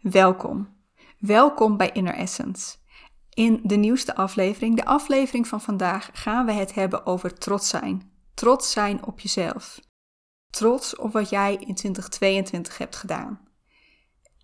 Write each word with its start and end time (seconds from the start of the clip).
Welkom. 0.00 0.76
Welkom 1.18 1.76
bij 1.76 1.90
Inner 1.92 2.14
Essence. 2.14 2.76
In 3.34 3.60
de 3.62 3.76
nieuwste 3.76 4.14
aflevering, 4.14 4.76
de 4.76 4.84
aflevering 4.84 5.46
van 5.46 5.60
vandaag, 5.60 6.10
gaan 6.12 6.46
we 6.46 6.52
het 6.52 6.74
hebben 6.74 7.06
over 7.06 7.34
trots 7.34 7.68
zijn. 7.68 8.12
Trots 8.34 8.70
zijn 8.70 9.06
op 9.06 9.20
jezelf. 9.20 9.80
Trots 10.50 10.96
op 10.96 11.12
wat 11.12 11.30
jij 11.30 11.52
in 11.54 11.74
2022 11.74 12.78
hebt 12.78 12.96
gedaan. 12.96 13.40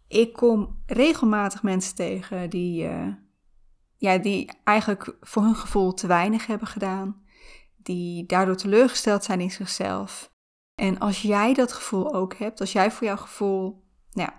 Ik 0.09 0.33
kom 0.33 0.83
regelmatig 0.87 1.63
mensen 1.63 1.95
tegen 1.95 2.51
die, 2.51 2.85
uh, 2.85 3.15
ja, 3.97 4.19
die 4.19 4.51
eigenlijk 4.65 5.17
voor 5.21 5.43
hun 5.43 5.57
gevoel 5.57 5.95
te 5.95 6.07
weinig 6.07 6.47
hebben 6.47 6.69
gedaan. 6.69 7.25
Die 7.77 8.27
daardoor 8.27 8.57
teleurgesteld 8.57 9.25
zijn 9.25 9.41
in 9.41 9.51
zichzelf. 9.51 10.33
En 10.75 10.99
als 10.99 11.23
jij 11.23 11.55
dat 11.55 11.73
gevoel 11.73 12.15
ook 12.15 12.35
hebt, 12.37 12.61
als 12.61 12.73
jij 12.73 12.91
voor 12.91 13.07
jouw 13.07 13.17
gevoel 13.17 13.85
nou, 14.13 14.31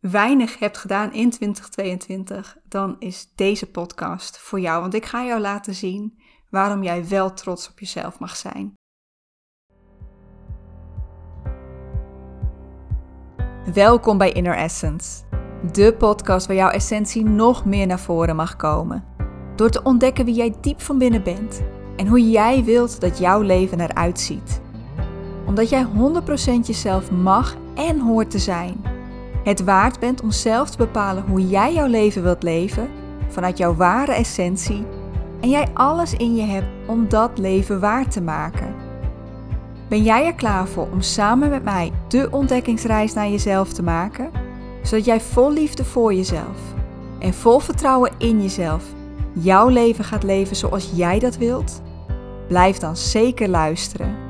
weinig 0.00 0.58
hebt 0.58 0.78
gedaan 0.78 1.12
in 1.12 1.30
2022, 1.30 2.56
dan 2.68 2.96
is 2.98 3.32
deze 3.34 3.70
podcast 3.70 4.38
voor 4.38 4.60
jou. 4.60 4.80
Want 4.80 4.94
ik 4.94 5.04
ga 5.04 5.24
jou 5.24 5.40
laten 5.40 5.74
zien 5.74 6.18
waarom 6.50 6.82
jij 6.82 7.08
wel 7.08 7.32
trots 7.34 7.68
op 7.70 7.78
jezelf 7.78 8.18
mag 8.18 8.36
zijn. 8.36 8.74
Welkom 13.74 14.18
bij 14.18 14.32
Inner 14.32 14.56
Essence, 14.56 15.22
de 15.72 15.94
podcast 15.98 16.46
waar 16.46 16.56
jouw 16.56 16.70
essentie 16.70 17.24
nog 17.24 17.64
meer 17.64 17.86
naar 17.86 18.00
voren 18.00 18.36
mag 18.36 18.56
komen. 18.56 19.04
Door 19.56 19.70
te 19.70 19.82
ontdekken 19.82 20.24
wie 20.24 20.34
jij 20.34 20.54
diep 20.60 20.80
van 20.80 20.98
binnen 20.98 21.22
bent 21.22 21.62
en 21.96 22.06
hoe 22.06 22.30
jij 22.30 22.64
wilt 22.64 23.00
dat 23.00 23.18
jouw 23.18 23.40
leven 23.40 23.80
eruit 23.80 24.20
ziet. 24.20 24.60
Omdat 25.46 25.68
jij 25.68 25.86
100% 25.86 26.66
jezelf 26.66 27.10
mag 27.10 27.56
en 27.74 28.00
hoort 28.00 28.30
te 28.30 28.38
zijn 28.38 28.97
het 29.48 29.64
waard 29.64 30.00
bent 30.00 30.22
om 30.22 30.30
zelf 30.30 30.70
te 30.70 30.76
bepalen 30.76 31.24
hoe 31.28 31.48
jij 31.48 31.72
jouw 31.72 31.86
leven 31.86 32.22
wilt 32.22 32.42
leven 32.42 32.88
vanuit 33.28 33.58
jouw 33.58 33.74
ware 33.74 34.12
essentie 34.12 34.86
en 35.40 35.50
jij 35.50 35.66
alles 35.74 36.14
in 36.14 36.36
je 36.36 36.42
hebt 36.42 36.66
om 36.86 37.08
dat 37.08 37.38
leven 37.38 37.80
waar 37.80 38.08
te 38.08 38.20
maken. 38.20 38.74
Ben 39.88 40.02
jij 40.02 40.26
er 40.26 40.34
klaar 40.34 40.66
voor 40.66 40.88
om 40.92 41.00
samen 41.00 41.50
met 41.50 41.64
mij 41.64 41.92
de 42.08 42.28
ontdekkingsreis 42.30 43.12
naar 43.14 43.28
jezelf 43.28 43.72
te 43.72 43.82
maken, 43.82 44.30
zodat 44.82 45.04
jij 45.04 45.20
vol 45.20 45.52
liefde 45.52 45.84
voor 45.84 46.14
jezelf 46.14 46.58
en 47.18 47.34
vol 47.34 47.58
vertrouwen 47.58 48.12
in 48.18 48.42
jezelf 48.42 48.84
jouw 49.32 49.68
leven 49.68 50.04
gaat 50.04 50.22
leven 50.22 50.56
zoals 50.56 50.90
jij 50.94 51.18
dat 51.18 51.36
wilt? 51.36 51.82
Blijf 52.48 52.78
dan 52.78 52.96
zeker 52.96 53.48
luisteren. 53.48 54.27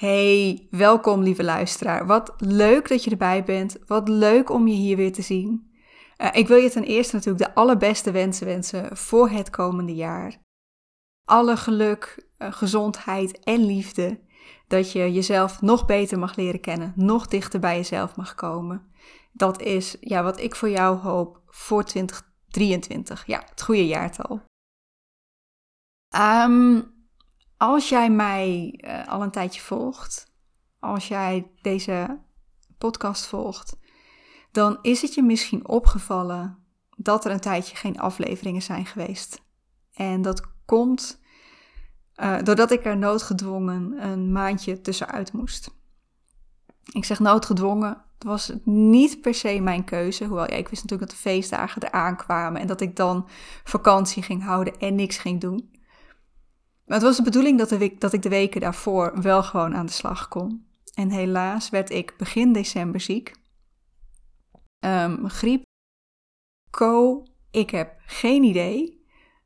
Hey, 0.00 0.66
welkom 0.70 1.22
lieve 1.22 1.44
luisteraar. 1.44 2.06
Wat 2.06 2.34
leuk 2.38 2.88
dat 2.88 3.04
je 3.04 3.10
erbij 3.10 3.44
bent. 3.44 3.76
Wat 3.86 4.08
leuk 4.08 4.50
om 4.50 4.68
je 4.68 4.74
hier 4.74 4.96
weer 4.96 5.12
te 5.12 5.22
zien. 5.22 5.72
Uh, 6.18 6.28
ik 6.32 6.48
wil 6.48 6.56
je 6.56 6.70
ten 6.70 6.84
eerste 6.84 7.14
natuurlijk 7.14 7.44
de 7.44 7.54
allerbeste 7.54 8.10
wensen 8.10 8.46
wensen 8.46 8.96
voor 8.96 9.28
het 9.28 9.50
komende 9.50 9.94
jaar. 9.94 10.36
Alle 11.24 11.56
geluk, 11.56 12.28
uh, 12.38 12.52
gezondheid 12.52 13.38
en 13.38 13.64
liefde. 13.64 14.20
Dat 14.66 14.92
je 14.92 15.12
jezelf 15.12 15.60
nog 15.60 15.86
beter 15.86 16.18
mag 16.18 16.36
leren 16.36 16.60
kennen, 16.60 16.92
nog 16.96 17.26
dichter 17.26 17.60
bij 17.60 17.76
jezelf 17.76 18.16
mag 18.16 18.34
komen. 18.34 18.92
Dat 19.32 19.60
is 19.60 19.96
ja, 20.00 20.22
wat 20.22 20.40
ik 20.40 20.54
voor 20.54 20.70
jou 20.70 20.98
hoop 20.98 21.42
voor 21.46 21.84
2023. 21.84 23.26
Ja, 23.26 23.42
het 23.50 23.62
goede 23.62 23.86
jaartal. 23.86 24.40
Um, 26.16 26.99
als 27.60 27.88
jij 27.88 28.10
mij 28.10 28.74
uh, 28.84 29.08
al 29.08 29.22
een 29.22 29.30
tijdje 29.30 29.60
volgt, 29.60 30.32
als 30.78 31.08
jij 31.08 31.50
deze 31.62 32.18
podcast 32.78 33.26
volgt, 33.26 33.76
dan 34.50 34.78
is 34.82 35.02
het 35.02 35.14
je 35.14 35.22
misschien 35.22 35.68
opgevallen 35.68 36.58
dat 36.96 37.24
er 37.24 37.30
een 37.30 37.40
tijdje 37.40 37.76
geen 37.76 37.98
afleveringen 37.98 38.62
zijn 38.62 38.86
geweest. 38.86 39.42
En 39.92 40.22
dat 40.22 40.42
komt 40.64 41.20
uh, 42.16 42.42
doordat 42.42 42.70
ik 42.70 42.84
er 42.84 42.96
noodgedwongen 42.96 44.04
een 44.04 44.32
maandje 44.32 44.80
tussenuit 44.80 45.32
moest. 45.32 45.70
Ik 46.92 47.04
zeg 47.04 47.18
noodgedwongen, 47.18 48.04
het 48.14 48.24
was 48.24 48.52
niet 48.64 49.20
per 49.20 49.34
se 49.34 49.60
mijn 49.60 49.84
keuze. 49.84 50.24
Hoewel 50.24 50.50
ja, 50.50 50.56
ik 50.56 50.68
wist 50.68 50.82
natuurlijk 50.82 51.10
dat 51.10 51.20
de 51.20 51.28
feestdagen 51.30 51.82
eraan 51.82 52.16
kwamen 52.16 52.60
en 52.60 52.66
dat 52.66 52.80
ik 52.80 52.96
dan 52.96 53.28
vakantie 53.64 54.22
ging 54.22 54.42
houden 54.42 54.78
en 54.78 54.94
niks 54.94 55.18
ging 55.18 55.40
doen. 55.40 55.69
Maar 56.90 56.98
het 56.98 57.08
was 57.08 57.16
de 57.16 57.22
bedoeling 57.22 57.58
dat, 57.58 58.00
dat 58.00 58.12
ik 58.12 58.22
de 58.22 58.28
weken 58.28 58.60
daarvoor 58.60 59.22
wel 59.22 59.42
gewoon 59.42 59.74
aan 59.74 59.86
de 59.86 59.92
slag 59.92 60.28
kon. 60.28 60.66
En 60.94 61.10
helaas 61.10 61.70
werd 61.70 61.90
ik 61.90 62.14
begin 62.16 62.52
december 62.52 63.00
ziek. 63.00 63.34
Um, 64.84 65.28
griep, 65.28 65.62
co, 66.70 67.22
ik 67.50 67.70
heb 67.70 67.94
geen 68.06 68.42
idee. 68.42 69.04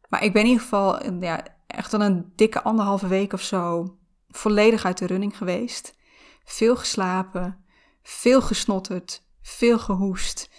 Maar 0.09 0.22
ik 0.22 0.33
ben 0.33 0.43
in 0.43 0.49
ieder 0.49 0.62
geval 0.62 1.12
ja, 1.21 1.44
echt 1.66 1.94
al 1.94 2.00
een 2.00 2.33
dikke 2.37 2.62
anderhalve 2.62 3.06
week 3.06 3.33
of 3.33 3.43
zo 3.43 3.97
volledig 4.28 4.84
uit 4.84 4.99
de 4.99 5.06
running 5.06 5.37
geweest. 5.37 5.97
Veel 6.44 6.77
geslapen, 6.77 7.65
veel 8.03 8.43
gesnotterd, 8.43 9.25
veel 9.43 9.78
gehoest. 9.78 10.50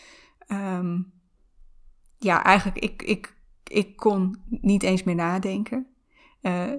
Um, 0.48 1.14
ja, 2.18 2.44
eigenlijk, 2.44 2.84
ik, 2.84 3.02
ik, 3.02 3.36
ik 3.64 3.96
kon 3.96 4.44
niet 4.48 4.84
eens 4.84 5.04
meer 5.04 5.16
nadenken. 5.16 5.95
Uh, 6.46 6.72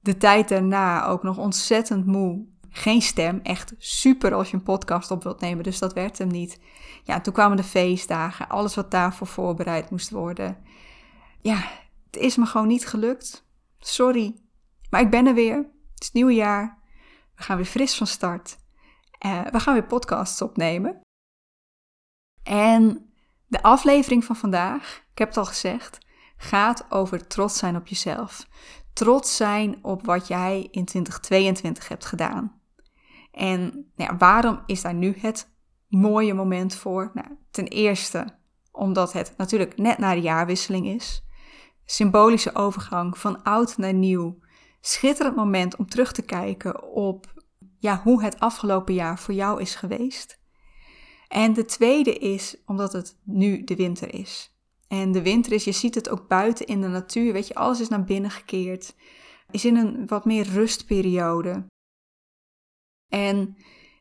de 0.00 0.16
tijd 0.16 0.48
daarna 0.48 1.06
ook 1.06 1.22
nog 1.22 1.38
ontzettend 1.38 2.06
moe. 2.06 2.46
Geen 2.70 3.02
stem, 3.02 3.40
echt 3.42 3.74
super 3.78 4.34
als 4.34 4.50
je 4.50 4.56
een 4.56 4.62
podcast 4.62 5.10
op 5.10 5.22
wilt 5.22 5.40
nemen, 5.40 5.64
dus 5.64 5.78
dat 5.78 5.92
werd 5.92 6.18
hem 6.18 6.28
niet. 6.28 6.60
Ja, 7.04 7.20
toen 7.20 7.32
kwamen 7.32 7.56
de 7.56 7.62
feestdagen, 7.62 8.48
alles 8.48 8.74
wat 8.74 8.90
daarvoor 8.90 9.26
voorbereid 9.26 9.90
moest 9.90 10.10
worden. 10.10 10.58
Ja, 11.40 11.70
het 12.06 12.16
is 12.16 12.36
me 12.36 12.46
gewoon 12.46 12.66
niet 12.66 12.86
gelukt. 12.86 13.46
Sorry, 13.78 14.36
maar 14.90 15.00
ik 15.00 15.10
ben 15.10 15.26
er 15.26 15.34
weer. 15.34 15.56
Het 15.56 16.00
is 16.00 16.06
het 16.06 16.14
nieuwe 16.14 16.34
jaar. 16.34 16.78
We 17.34 17.42
gaan 17.42 17.56
weer 17.56 17.66
fris 17.66 17.96
van 17.96 18.06
start. 18.06 18.56
Uh, 19.26 19.44
we 19.44 19.60
gaan 19.60 19.74
weer 19.74 19.86
podcasts 19.86 20.42
opnemen. 20.42 21.00
En 22.42 23.12
de 23.46 23.62
aflevering 23.62 24.24
van 24.24 24.36
vandaag, 24.36 25.04
ik 25.12 25.18
heb 25.18 25.28
het 25.28 25.36
al 25.36 25.44
gezegd, 25.44 25.98
gaat 26.36 26.86
over 26.90 27.26
trots 27.26 27.58
zijn 27.58 27.76
op 27.76 27.86
jezelf 27.86 28.46
trots 28.98 29.36
zijn 29.36 29.78
op 29.82 30.06
wat 30.06 30.26
jij 30.26 30.68
in 30.70 30.84
2022 30.84 31.88
hebt 31.88 32.04
gedaan. 32.04 32.60
En 33.32 33.60
nou 33.96 34.10
ja, 34.10 34.16
waarom 34.16 34.62
is 34.66 34.82
daar 34.82 34.94
nu 34.94 35.14
het 35.18 35.50
mooie 35.88 36.34
moment 36.34 36.74
voor? 36.74 37.10
Nou, 37.14 37.28
ten 37.50 37.66
eerste 37.66 38.36
omdat 38.72 39.12
het 39.12 39.34
natuurlijk 39.36 39.76
net 39.76 39.98
na 39.98 40.14
de 40.14 40.20
jaarwisseling 40.20 40.86
is. 40.86 41.24
Symbolische 41.84 42.54
overgang 42.54 43.18
van 43.18 43.42
oud 43.42 43.76
naar 43.76 43.94
nieuw. 43.94 44.38
Schitterend 44.80 45.36
moment 45.36 45.76
om 45.76 45.88
terug 45.88 46.12
te 46.12 46.22
kijken 46.22 46.84
op 46.92 47.42
ja, 47.78 48.00
hoe 48.02 48.22
het 48.22 48.40
afgelopen 48.40 48.94
jaar 48.94 49.18
voor 49.18 49.34
jou 49.34 49.60
is 49.60 49.74
geweest. 49.74 50.40
En 51.28 51.52
de 51.52 51.64
tweede 51.64 52.14
is 52.14 52.62
omdat 52.66 52.92
het 52.92 53.18
nu 53.24 53.64
de 53.64 53.76
winter 53.76 54.14
is. 54.14 54.57
En 54.88 55.12
de 55.12 55.22
winter 55.22 55.52
is, 55.52 55.64
je 55.64 55.72
ziet 55.72 55.94
het 55.94 56.08
ook 56.08 56.28
buiten 56.28 56.66
in 56.66 56.80
de 56.80 56.88
natuur, 56.88 57.32
weet 57.32 57.46
je, 57.46 57.54
alles 57.54 57.80
is 57.80 57.88
naar 57.88 58.04
binnen 58.04 58.30
gekeerd. 58.30 58.94
Is 59.50 59.64
in 59.64 59.76
een 59.76 60.06
wat 60.06 60.24
meer 60.24 60.46
rustperiode. 60.46 61.66
En 63.08 63.56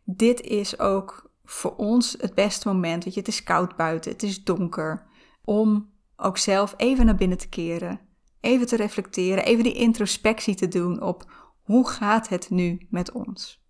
dit 0.06 0.42
is 0.42 0.80
ook 0.80 1.32
voor 1.44 1.76
ons 1.76 2.16
het 2.20 2.34
beste 2.34 2.68
moment, 2.68 3.04
weet 3.04 3.14
je, 3.14 3.20
het 3.20 3.30
is 3.30 3.44
koud 3.44 3.76
buiten, 3.76 4.12
het 4.12 4.24
is 4.24 4.44
donker, 4.44 5.08
om 5.44 5.94
ook 6.16 6.38
zelf 6.38 6.74
even 6.78 7.06
naar 7.06 7.16
binnen 7.16 7.38
te 7.38 7.50
keren. 7.50 8.00
Even 8.40 8.68
te 8.68 8.76
reflecteren, 8.76 9.46
even 9.46 9.64
die 9.64 9.74
introspectie 9.74 10.56
te 10.56 10.68
doen 10.68 11.02
op 11.02 11.32
hoe 11.62 11.90
gaat 11.90 12.30
het 12.30 12.50
nu 12.50 12.88
met 12.90 13.12
ons. 13.12 13.66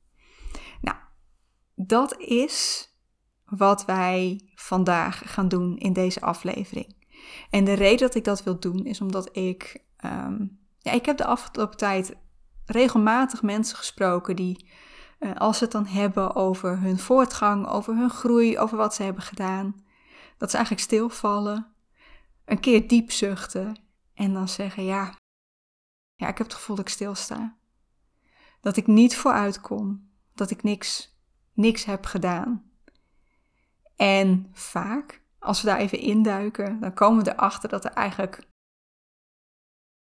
Nou, 0.81 0.97
dat 1.75 2.17
is 2.19 2.89
wat 3.45 3.85
wij 3.85 4.41
vandaag 4.55 5.33
gaan 5.33 5.47
doen 5.47 5.77
in 5.77 5.93
deze 5.93 6.21
aflevering. 6.21 6.95
En 7.49 7.63
de 7.63 7.73
reden 7.73 8.07
dat 8.07 8.15
ik 8.15 8.23
dat 8.23 8.43
wil 8.43 8.59
doen 8.59 8.85
is 8.85 9.01
omdat 9.01 9.37
ik, 9.37 9.83
ehm, 9.97 10.45
ja, 10.77 10.91
ik 10.91 11.05
heb 11.05 11.17
de 11.17 11.25
afgelopen 11.25 11.77
tijd 11.77 12.15
regelmatig 12.65 13.41
mensen 13.41 13.77
gesproken 13.77 14.35
die, 14.35 14.69
uh, 15.19 15.35
als 15.35 15.57
ze 15.57 15.63
het 15.63 15.73
dan 15.73 15.85
hebben 15.85 16.35
over 16.35 16.79
hun 16.79 16.99
voortgang, 16.99 17.67
over 17.67 17.95
hun 17.95 18.09
groei, 18.09 18.59
over 18.59 18.77
wat 18.77 18.95
ze 18.95 19.03
hebben 19.03 19.23
gedaan, 19.23 19.85
dat 20.37 20.49
ze 20.49 20.55
eigenlijk 20.55 20.85
stilvallen, 20.85 21.67
een 22.45 22.59
keer 22.59 22.87
diep 22.87 23.11
zuchten 23.11 23.79
en 24.13 24.33
dan 24.33 24.47
zeggen: 24.47 24.83
Ja, 24.83 25.15
ja, 26.15 26.27
ik 26.27 26.37
heb 26.37 26.47
het 26.47 26.55
gevoel 26.55 26.75
dat 26.75 26.85
ik 26.85 26.91
stilsta. 26.91 27.57
Dat 28.61 28.77
ik 28.77 28.87
niet 28.87 29.15
vooruit 29.15 29.61
kom, 29.61 30.09
dat 30.33 30.51
ik 30.51 30.63
niks, 30.63 31.17
niks 31.53 31.85
heb 31.85 32.05
gedaan. 32.05 32.71
En 33.95 34.49
vaak 34.53 35.21
als 35.39 35.61
we 35.61 35.67
daar 35.67 35.77
even 35.77 35.99
induiken, 35.99 36.79
dan 36.79 36.93
komen 36.93 37.23
we 37.23 37.31
erachter 37.31 37.69
dat 37.69 37.85
er 37.85 37.91
eigenlijk 37.91 38.47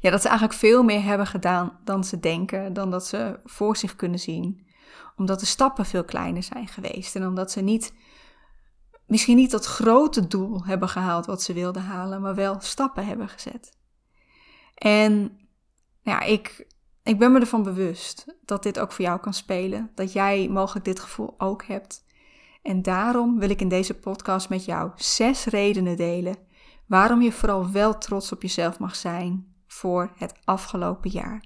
ja, 0.03 0.09
dat 0.09 0.21
ze 0.21 0.27
eigenlijk 0.27 0.59
veel 0.59 0.83
meer 0.83 1.03
hebben 1.03 1.27
gedaan 1.27 1.79
dan 1.83 2.03
ze 2.03 2.19
denken, 2.19 2.73
dan 2.73 2.91
dat 2.91 3.07
ze 3.07 3.39
voor 3.43 3.77
zich 3.77 3.95
kunnen 3.95 4.19
zien. 4.19 4.67
Omdat 5.15 5.39
de 5.39 5.45
stappen 5.45 5.85
veel 5.85 6.03
kleiner 6.03 6.43
zijn 6.43 6.67
geweest 6.67 7.15
en 7.15 7.27
omdat 7.27 7.51
ze 7.51 7.61
niet, 7.61 7.93
misschien 9.07 9.35
niet 9.35 9.51
dat 9.51 9.65
grote 9.65 10.27
doel 10.27 10.65
hebben 10.65 10.89
gehaald 10.89 11.25
wat 11.25 11.41
ze 11.41 11.53
wilden 11.53 11.81
halen, 11.81 12.21
maar 12.21 12.35
wel 12.35 12.59
stappen 12.59 13.05
hebben 13.05 13.29
gezet. 13.29 13.77
En 14.75 15.37
ja, 16.01 16.21
ik, 16.21 16.67
ik 17.03 17.19
ben 17.19 17.31
me 17.31 17.39
ervan 17.39 17.63
bewust 17.63 18.25
dat 18.45 18.63
dit 18.63 18.79
ook 18.79 18.91
voor 18.91 19.05
jou 19.05 19.19
kan 19.19 19.33
spelen, 19.33 19.91
dat 19.95 20.13
jij 20.13 20.49
mogelijk 20.49 20.85
dit 20.85 20.99
gevoel 20.99 21.33
ook 21.37 21.63
hebt. 21.63 22.05
En 22.63 22.81
daarom 22.81 23.39
wil 23.39 23.49
ik 23.49 23.61
in 23.61 23.67
deze 23.67 23.93
podcast 23.93 24.49
met 24.49 24.65
jou 24.65 24.91
zes 24.95 25.45
redenen 25.45 25.97
delen 25.97 26.35
waarom 26.87 27.21
je 27.21 27.31
vooral 27.31 27.71
wel 27.71 27.97
trots 27.97 28.31
op 28.31 28.41
jezelf 28.41 28.79
mag 28.79 28.95
zijn 28.95 29.55
voor 29.67 30.11
het 30.15 30.33
afgelopen 30.43 31.09
jaar. 31.09 31.43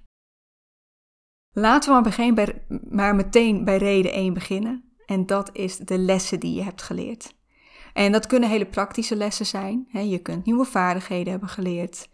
Laten 1.51 2.03
we 2.03 2.09
maar, 2.17 2.33
bij, 2.33 2.65
maar 2.89 3.15
meteen 3.15 3.63
bij 3.63 3.77
reden 3.77 4.11
1 4.11 4.33
beginnen. 4.33 4.83
En 5.05 5.25
dat 5.25 5.49
is 5.53 5.77
de 5.77 5.97
lessen 5.97 6.39
die 6.39 6.53
je 6.53 6.63
hebt 6.63 6.81
geleerd. 6.81 7.35
En 7.93 8.11
dat 8.11 8.27
kunnen 8.27 8.49
hele 8.49 8.67
praktische 8.67 9.15
lessen 9.15 9.45
zijn. 9.45 9.87
Je 9.91 10.19
kunt 10.19 10.45
nieuwe 10.45 10.65
vaardigheden 10.65 11.31
hebben 11.31 11.49
geleerd, 11.49 12.09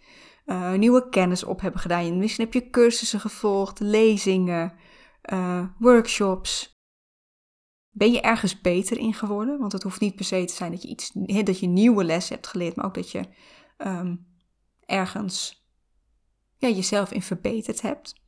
uh, 0.46 0.74
nieuwe 0.74 1.10
kennis 1.10 1.44
op 1.44 1.62
hebben 1.62 1.82
gedaan. 1.82 2.18
Misschien 2.18 2.44
heb 2.44 2.54
je 2.54 2.70
cursussen 2.70 3.20
gevolgd, 3.20 3.80
lezingen, 3.80 4.74
uh, 5.34 5.64
workshops. 5.80 6.73
Ben 7.96 8.12
je 8.12 8.22
ergens 8.22 8.62
beter 8.62 8.98
in 8.98 9.14
geworden? 9.14 9.60
Want 9.60 9.72
het 9.72 9.84
hoeft 9.84 10.00
niet 10.00 10.16
per 10.16 10.26
se 10.26 10.46
te 10.46 10.54
zijn 10.54 10.72
dat 10.72 10.82
je, 10.82 10.88
iets, 10.88 11.12
dat 11.44 11.60
je 11.60 11.68
nieuwe 11.68 12.04
lessen 12.04 12.36
hebt 12.36 12.48
geleerd, 12.48 12.76
maar 12.76 12.86
ook 12.86 12.94
dat 12.94 13.12
je 13.12 13.28
um, 13.78 14.28
ergens 14.80 15.68
ja, 16.58 16.68
jezelf 16.68 17.12
in 17.12 17.22
verbeterd 17.22 17.82
hebt. 17.82 18.22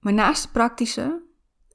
Maar 0.00 0.12
naast 0.12 0.42
de 0.42 0.50
praktische 0.50 1.22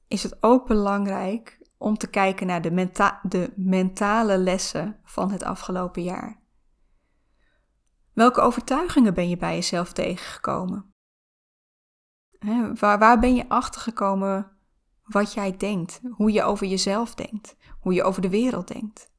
is 0.08 0.22
het 0.22 0.42
ook 0.42 0.66
belangrijk 0.66 1.68
om 1.78 1.96
te 1.96 2.10
kijken 2.10 2.46
naar 2.46 2.62
de, 2.62 2.90
de 3.22 3.52
mentale 3.56 4.38
lessen 4.38 5.00
van 5.04 5.30
het 5.30 5.42
afgelopen 5.42 6.02
jaar. 6.02 6.42
Welke 8.12 8.40
overtuigingen 8.40 9.14
ben 9.14 9.28
je 9.28 9.36
bij 9.36 9.54
jezelf 9.54 9.92
tegengekomen? 9.92 10.94
waar, 12.74 12.98
waar 12.98 13.18
ben 13.18 13.34
je 13.34 13.48
achtergekomen 13.48 14.55
wat 15.06 15.32
jij 15.32 15.56
denkt, 15.56 16.00
hoe 16.10 16.32
je 16.32 16.42
over 16.42 16.66
jezelf 16.66 17.14
denkt, 17.14 17.56
hoe 17.80 17.92
je 17.92 18.02
over 18.02 18.22
de 18.22 18.28
wereld 18.28 18.68
denkt? 18.68 19.10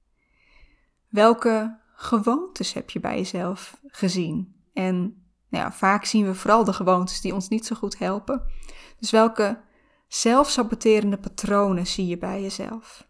Welke 1.09 1.79
gewoontes 1.93 2.73
heb 2.73 2.89
je 2.89 2.99
bij 2.99 3.17
jezelf 3.17 3.79
gezien 3.83 4.55
en 4.73 5.25
nou 5.49 5.63
ja, 5.63 5.71
vaak 5.71 6.05
zien 6.05 6.25
we 6.25 6.35
vooral 6.35 6.63
de 6.63 6.73
gewoontes 6.73 7.21
die 7.21 7.33
ons 7.33 7.47
niet 7.47 7.65
zo 7.65 7.75
goed 7.75 7.97
helpen. 7.97 8.43
Dus 8.99 9.11
welke 9.11 9.61
zelfsaboterende 10.07 11.17
patronen 11.17 11.87
zie 11.87 12.07
je 12.07 12.17
bij 12.17 12.41
jezelf? 12.41 13.07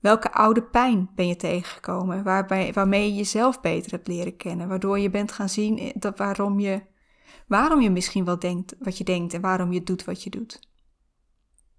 Welke 0.00 0.32
oude 0.32 0.62
pijn 0.62 1.10
ben 1.14 1.26
je 1.26 1.36
tegengekomen 1.36 2.24
waarmee 2.72 3.08
je 3.08 3.14
jezelf 3.14 3.60
beter 3.60 3.90
hebt 3.90 4.06
leren 4.06 4.36
kennen, 4.36 4.68
waardoor 4.68 4.98
je 4.98 5.10
bent 5.10 5.32
gaan 5.32 5.48
zien 5.48 5.92
dat 5.94 6.18
waarom, 6.18 6.60
je, 6.60 6.82
waarom 7.46 7.80
je 7.80 7.90
misschien 7.90 8.24
wel 8.24 8.38
denkt 8.38 8.74
wat 8.78 8.98
je 8.98 9.04
denkt 9.04 9.34
en 9.34 9.40
waarom 9.40 9.72
je 9.72 9.82
doet 9.82 10.04
wat 10.04 10.22
je 10.22 10.30
doet? 10.30 10.67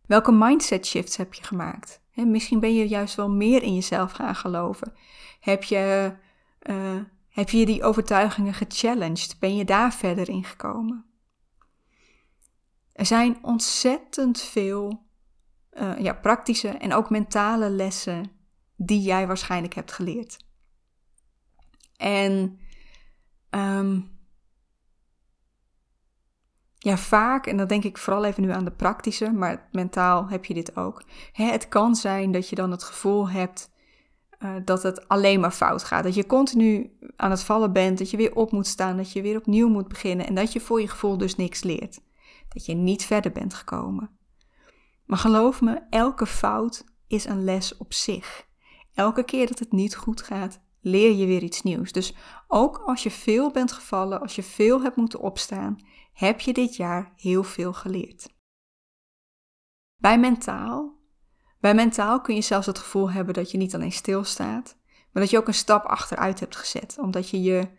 Welke 0.09 0.31
mindset 0.31 0.85
shifts 0.85 1.17
heb 1.17 1.33
je 1.33 1.43
gemaakt? 1.43 2.01
misschien 2.13 2.59
ben 2.59 2.75
je 2.75 2.87
juist 2.87 3.15
wel 3.15 3.29
meer 3.29 3.63
in 3.63 3.73
jezelf 3.73 4.11
gaan 4.11 4.35
geloven. 4.35 4.93
Heb 5.39 5.63
je 5.63 6.15
uh, 6.69 6.99
heb 7.29 7.49
je 7.49 7.65
die 7.65 7.83
overtuigingen 7.83 8.53
gechallenged? 8.53 9.35
Ben 9.39 9.55
je 9.55 9.65
daar 9.65 9.93
verder 9.93 10.29
in 10.29 10.43
gekomen? 10.43 11.05
Er 12.91 13.05
zijn 13.05 13.37
ontzettend 13.41 14.41
veel 14.41 15.05
uh, 15.73 15.99
ja, 15.99 16.13
praktische 16.13 16.69
en 16.69 16.93
ook 16.93 17.09
mentale 17.09 17.69
lessen 17.69 18.31
die 18.75 19.01
jij 19.01 19.27
waarschijnlijk 19.27 19.73
hebt 19.73 19.91
geleerd. 19.91 20.37
En 21.97 22.59
um, 23.49 24.18
ja, 26.81 26.97
vaak, 26.97 27.45
en 27.45 27.57
dan 27.57 27.67
denk 27.67 27.83
ik 27.83 27.97
vooral 27.97 28.25
even 28.25 28.43
nu 28.43 28.51
aan 28.51 28.65
de 28.65 28.71
praktische, 28.71 29.31
maar 29.31 29.67
mentaal 29.71 30.29
heb 30.29 30.45
je 30.45 30.53
dit 30.53 30.75
ook. 30.77 31.03
Hè, 31.31 31.45
het 31.45 31.67
kan 31.67 31.95
zijn 31.95 32.31
dat 32.31 32.49
je 32.49 32.55
dan 32.55 32.71
het 32.71 32.83
gevoel 32.83 33.29
hebt 33.29 33.71
uh, 34.39 34.55
dat 34.65 34.83
het 34.83 35.07
alleen 35.07 35.39
maar 35.39 35.51
fout 35.51 35.83
gaat. 35.83 36.03
Dat 36.03 36.15
je 36.15 36.25
continu 36.25 36.97
aan 37.15 37.31
het 37.31 37.43
vallen 37.43 37.73
bent, 37.73 37.97
dat 37.97 38.09
je 38.09 38.17
weer 38.17 38.35
op 38.35 38.51
moet 38.51 38.67
staan, 38.67 38.97
dat 38.97 39.11
je 39.11 39.21
weer 39.21 39.37
opnieuw 39.37 39.69
moet 39.69 39.87
beginnen 39.87 40.27
en 40.27 40.35
dat 40.35 40.53
je 40.53 40.59
voor 40.59 40.81
je 40.81 40.87
gevoel 40.87 41.17
dus 41.17 41.35
niks 41.35 41.63
leert. 41.63 41.99
Dat 42.49 42.65
je 42.65 42.73
niet 42.73 43.05
verder 43.05 43.31
bent 43.31 43.53
gekomen. 43.53 44.09
Maar 45.05 45.17
geloof 45.17 45.61
me, 45.61 45.81
elke 45.89 46.25
fout 46.25 46.83
is 47.07 47.25
een 47.25 47.43
les 47.43 47.77
op 47.77 47.93
zich. 47.93 48.47
Elke 48.93 49.23
keer 49.23 49.47
dat 49.47 49.59
het 49.59 49.71
niet 49.71 49.95
goed 49.95 50.21
gaat, 50.21 50.61
leer 50.81 51.15
je 51.15 51.25
weer 51.25 51.43
iets 51.43 51.61
nieuws. 51.61 51.91
Dus 51.91 52.15
ook 52.47 52.77
als 52.77 53.03
je 53.03 53.11
veel 53.11 53.51
bent 53.51 53.71
gevallen, 53.71 54.21
als 54.21 54.35
je 54.35 54.43
veel 54.43 54.81
hebt 54.81 54.95
moeten 54.95 55.19
opstaan, 55.19 55.77
heb 56.19 56.39
je 56.39 56.53
dit 56.53 56.75
jaar 56.75 57.13
heel 57.15 57.43
veel 57.43 57.73
geleerd. 57.73 58.29
Bij 59.95 60.19
mentaal 60.19 60.99
bij 61.59 61.73
mentaal 61.75 62.21
kun 62.21 62.35
je 62.35 62.41
zelfs 62.41 62.65
het 62.65 62.79
gevoel 62.79 63.11
hebben 63.11 63.33
dat 63.33 63.51
je 63.51 63.57
niet 63.57 63.75
alleen 63.75 63.91
stilstaat, 63.91 64.77
maar 65.11 65.23
dat 65.23 65.31
je 65.31 65.37
ook 65.37 65.47
een 65.47 65.53
stap 65.53 65.85
achteruit 65.85 66.39
hebt 66.39 66.55
gezet, 66.55 66.97
omdat 66.99 67.29
je 67.29 67.41
je 67.41 67.69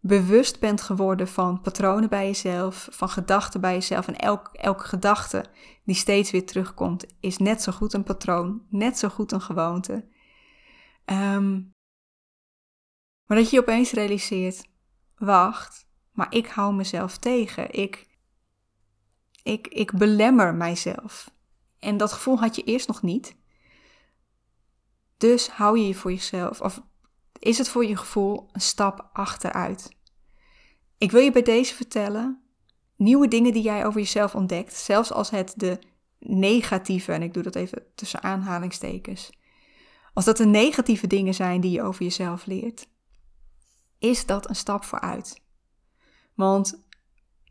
bewust 0.00 0.60
bent 0.60 0.80
geworden 0.80 1.28
van 1.28 1.60
patronen 1.60 2.08
bij 2.08 2.26
jezelf, 2.26 2.88
van 2.90 3.08
gedachten 3.08 3.60
bij 3.60 3.72
jezelf. 3.72 4.08
En 4.08 4.16
elk, 4.16 4.50
elke 4.52 4.84
gedachte 4.84 5.44
die 5.84 5.94
steeds 5.94 6.30
weer 6.30 6.46
terugkomt, 6.46 7.06
is 7.20 7.36
net 7.36 7.62
zo 7.62 7.72
goed 7.72 7.92
een 7.92 8.02
patroon, 8.02 8.66
net 8.68 8.98
zo 8.98 9.08
goed 9.08 9.32
een 9.32 9.40
gewoonte. 9.40 10.08
Um, 11.04 11.74
maar 13.26 13.36
dat 13.36 13.50
je 13.50 13.60
opeens 13.60 13.92
realiseert, 13.92 14.68
wacht, 15.16 15.86
maar 16.16 16.34
ik 16.34 16.46
hou 16.46 16.74
mezelf 16.74 17.18
tegen. 17.18 17.72
Ik, 17.72 18.06
ik, 19.42 19.66
ik 19.68 19.92
belemmer 19.92 20.54
mijzelf. 20.54 21.30
En 21.78 21.96
dat 21.96 22.12
gevoel 22.12 22.38
had 22.38 22.56
je 22.56 22.62
eerst 22.62 22.88
nog 22.88 23.02
niet. 23.02 23.36
Dus 25.16 25.48
hou 25.48 25.78
je 25.78 25.86
je 25.86 25.94
voor 25.94 26.12
jezelf, 26.12 26.60
of 26.60 26.82
is 27.38 27.58
het 27.58 27.68
voor 27.68 27.84
je 27.84 27.96
gevoel 27.96 28.48
een 28.52 28.60
stap 28.60 29.08
achteruit. 29.12 29.88
Ik 30.98 31.10
wil 31.10 31.20
je 31.20 31.32
bij 31.32 31.42
deze 31.42 31.74
vertellen 31.74 32.40
nieuwe 32.96 33.28
dingen 33.28 33.52
die 33.52 33.62
jij 33.62 33.86
over 33.86 34.00
jezelf 34.00 34.34
ontdekt, 34.34 34.74
zelfs 34.74 35.12
als 35.12 35.30
het 35.30 35.52
de 35.56 35.78
negatieve, 36.18 37.12
en 37.12 37.22
ik 37.22 37.34
doe 37.34 37.42
dat 37.42 37.54
even 37.54 37.82
tussen 37.94 38.22
aanhalingstekens, 38.22 39.30
als 40.14 40.24
dat 40.24 40.36
de 40.36 40.46
negatieve 40.46 41.06
dingen 41.06 41.34
zijn 41.34 41.60
die 41.60 41.70
je 41.70 41.82
over 41.82 42.02
jezelf 42.02 42.46
leert, 42.46 42.88
is 43.98 44.26
dat 44.26 44.48
een 44.48 44.56
stap 44.56 44.84
vooruit. 44.84 45.44
Want 46.36 46.84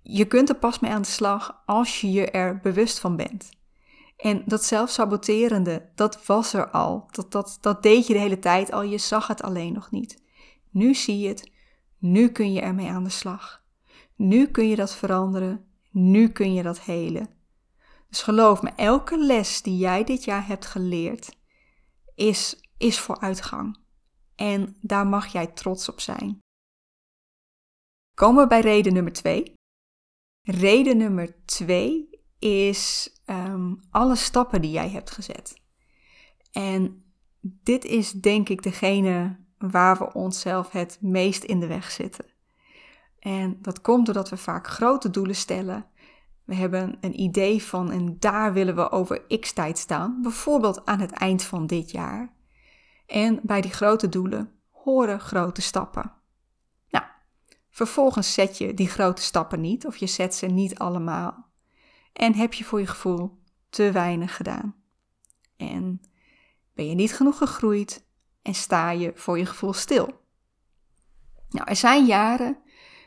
je 0.01 0.25
kunt 0.25 0.49
er 0.49 0.55
pas 0.55 0.79
mee 0.79 0.91
aan 0.91 1.01
de 1.01 1.07
slag 1.07 1.61
als 1.65 2.01
je 2.01 2.11
je 2.11 2.31
er 2.31 2.59
bewust 2.59 2.99
van 2.99 3.15
bent. 3.15 3.49
En 4.17 4.43
dat 4.45 4.63
zelfsaboterende, 4.63 5.89
dat 5.95 6.25
was 6.25 6.53
er 6.53 6.69
al. 6.69 7.07
Dat, 7.11 7.31
dat, 7.31 7.57
dat 7.61 7.83
deed 7.83 8.07
je 8.07 8.13
de 8.13 8.19
hele 8.19 8.39
tijd 8.39 8.71
al, 8.71 8.81
je 8.81 8.97
zag 8.97 9.27
het 9.27 9.43
alleen 9.43 9.73
nog 9.73 9.91
niet. 9.91 10.23
Nu 10.71 10.93
zie 10.93 11.19
je 11.19 11.27
het, 11.27 11.51
nu 11.97 12.29
kun 12.29 12.53
je 12.53 12.61
ermee 12.61 12.89
aan 12.89 13.03
de 13.03 13.09
slag. 13.09 13.63
Nu 14.15 14.47
kun 14.47 14.67
je 14.67 14.75
dat 14.75 14.95
veranderen, 14.95 15.65
nu 15.91 16.29
kun 16.29 16.53
je 16.53 16.63
dat 16.63 16.81
helen. 16.81 17.29
Dus 18.09 18.21
geloof 18.21 18.61
me, 18.61 18.69
elke 18.69 19.17
les 19.17 19.61
die 19.61 19.77
jij 19.77 20.03
dit 20.03 20.23
jaar 20.23 20.47
hebt 20.47 20.65
geleerd, 20.65 21.37
is, 22.15 22.69
is 22.77 22.99
vooruitgang. 22.99 23.77
En 24.35 24.77
daar 24.81 25.07
mag 25.07 25.27
jij 25.27 25.47
trots 25.47 25.89
op 25.89 25.99
zijn. 25.99 26.43
Komen 28.15 28.43
we 28.43 28.49
bij 28.49 28.61
reden 28.61 28.93
nummer 28.93 29.13
twee. 29.13 29.53
Reden 30.41 30.97
nummer 30.97 31.35
twee 31.45 32.09
is 32.39 33.11
um, 33.25 33.79
alle 33.89 34.15
stappen 34.15 34.61
die 34.61 34.71
jij 34.71 34.89
hebt 34.89 35.11
gezet. 35.11 35.61
En 36.51 37.03
dit 37.41 37.85
is 37.85 38.11
denk 38.11 38.49
ik 38.49 38.63
degene 38.63 39.39
waar 39.57 39.97
we 39.97 40.13
onszelf 40.13 40.71
het 40.71 40.97
meest 41.01 41.43
in 41.43 41.59
de 41.59 41.67
weg 41.67 41.91
zitten. 41.91 42.25
En 43.19 43.57
dat 43.61 43.81
komt 43.81 44.05
doordat 44.05 44.29
we 44.29 44.37
vaak 44.37 44.67
grote 44.67 45.09
doelen 45.09 45.35
stellen. 45.35 45.85
We 46.43 46.55
hebben 46.55 46.97
een 47.01 47.19
idee 47.19 47.63
van 47.63 47.91
en 47.91 48.19
daar 48.19 48.53
willen 48.53 48.75
we 48.75 48.91
over 48.91 49.39
x 49.39 49.53
tijd 49.53 49.77
staan, 49.77 50.21
bijvoorbeeld 50.21 50.85
aan 50.85 50.99
het 50.99 51.11
eind 51.11 51.43
van 51.43 51.67
dit 51.67 51.91
jaar. 51.91 52.33
En 53.05 53.39
bij 53.43 53.61
die 53.61 53.71
grote 53.71 54.09
doelen 54.09 54.51
horen 54.69 55.19
grote 55.19 55.61
stappen. 55.61 56.11
Vervolgens 57.75 58.33
zet 58.33 58.57
je 58.57 58.73
die 58.73 58.87
grote 58.87 59.21
stappen 59.21 59.61
niet 59.61 59.85
of 59.85 59.97
je 59.97 60.07
zet 60.07 60.35
ze 60.35 60.45
niet 60.45 60.77
allemaal 60.79 61.51
en 62.13 62.33
heb 62.33 62.53
je 62.53 62.63
voor 62.63 62.79
je 62.79 62.87
gevoel 62.87 63.39
te 63.69 63.91
weinig 63.91 64.35
gedaan. 64.35 64.75
En 65.57 66.01
ben 66.73 66.87
je 66.87 66.95
niet 66.95 67.15
genoeg 67.15 67.37
gegroeid 67.37 68.07
en 68.41 68.53
sta 68.53 68.89
je 68.91 69.11
voor 69.15 69.37
je 69.37 69.45
gevoel 69.45 69.73
stil. 69.73 70.21
Nou, 71.49 71.69
er 71.69 71.75
zijn 71.75 72.05
jaren 72.05 72.57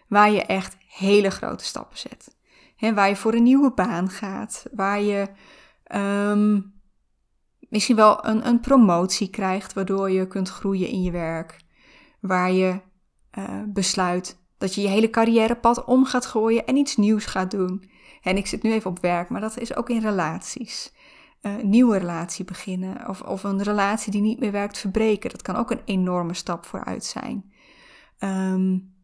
waar 0.08 0.30
je 0.30 0.42
echt 0.42 0.76
hele 0.86 1.30
grote 1.30 1.64
stappen 1.64 1.98
zet. 1.98 2.36
He, 2.76 2.94
waar 2.94 3.08
je 3.08 3.16
voor 3.16 3.34
een 3.34 3.42
nieuwe 3.42 3.72
baan 3.72 4.10
gaat, 4.10 4.66
waar 4.72 5.00
je 5.00 5.28
ehm, 5.84 6.60
misschien 7.68 7.96
wel 7.96 8.26
een, 8.26 8.46
een 8.46 8.60
promotie 8.60 9.30
krijgt, 9.30 9.72
waardoor 9.72 10.10
je 10.10 10.26
kunt 10.26 10.48
groeien 10.48 10.88
in 10.88 11.02
je 11.02 11.10
werk. 11.10 11.60
Waar 12.20 12.52
je 12.52 12.80
uh, 13.38 13.62
besluit 13.66 14.46
dat 14.58 14.74
je 14.74 14.80
je 14.80 14.88
hele 14.88 15.10
carrièrepad 15.10 15.84
om 15.84 16.04
gaat 16.04 16.26
gooien 16.26 16.66
en 16.66 16.76
iets 16.76 16.96
nieuws 16.96 17.24
gaat 17.26 17.50
doen. 17.50 17.90
En 18.22 18.36
ik 18.36 18.46
zit 18.46 18.62
nu 18.62 18.72
even 18.72 18.90
op 18.90 19.00
werk, 19.00 19.28
maar 19.28 19.40
dat 19.40 19.58
is 19.58 19.76
ook 19.76 19.90
in 19.90 20.00
relaties. 20.00 20.92
Uh, 21.42 21.56
nieuwe 21.62 21.98
relatie 21.98 22.44
beginnen 22.44 23.08
of, 23.08 23.22
of 23.22 23.44
een 23.44 23.62
relatie 23.62 24.12
die 24.12 24.20
niet 24.20 24.40
meer 24.40 24.52
werkt 24.52 24.78
verbreken. 24.78 25.30
Dat 25.30 25.42
kan 25.42 25.56
ook 25.56 25.70
een 25.70 25.82
enorme 25.84 26.34
stap 26.34 26.66
vooruit 26.66 27.04
zijn. 27.04 27.52
Um, 28.18 28.96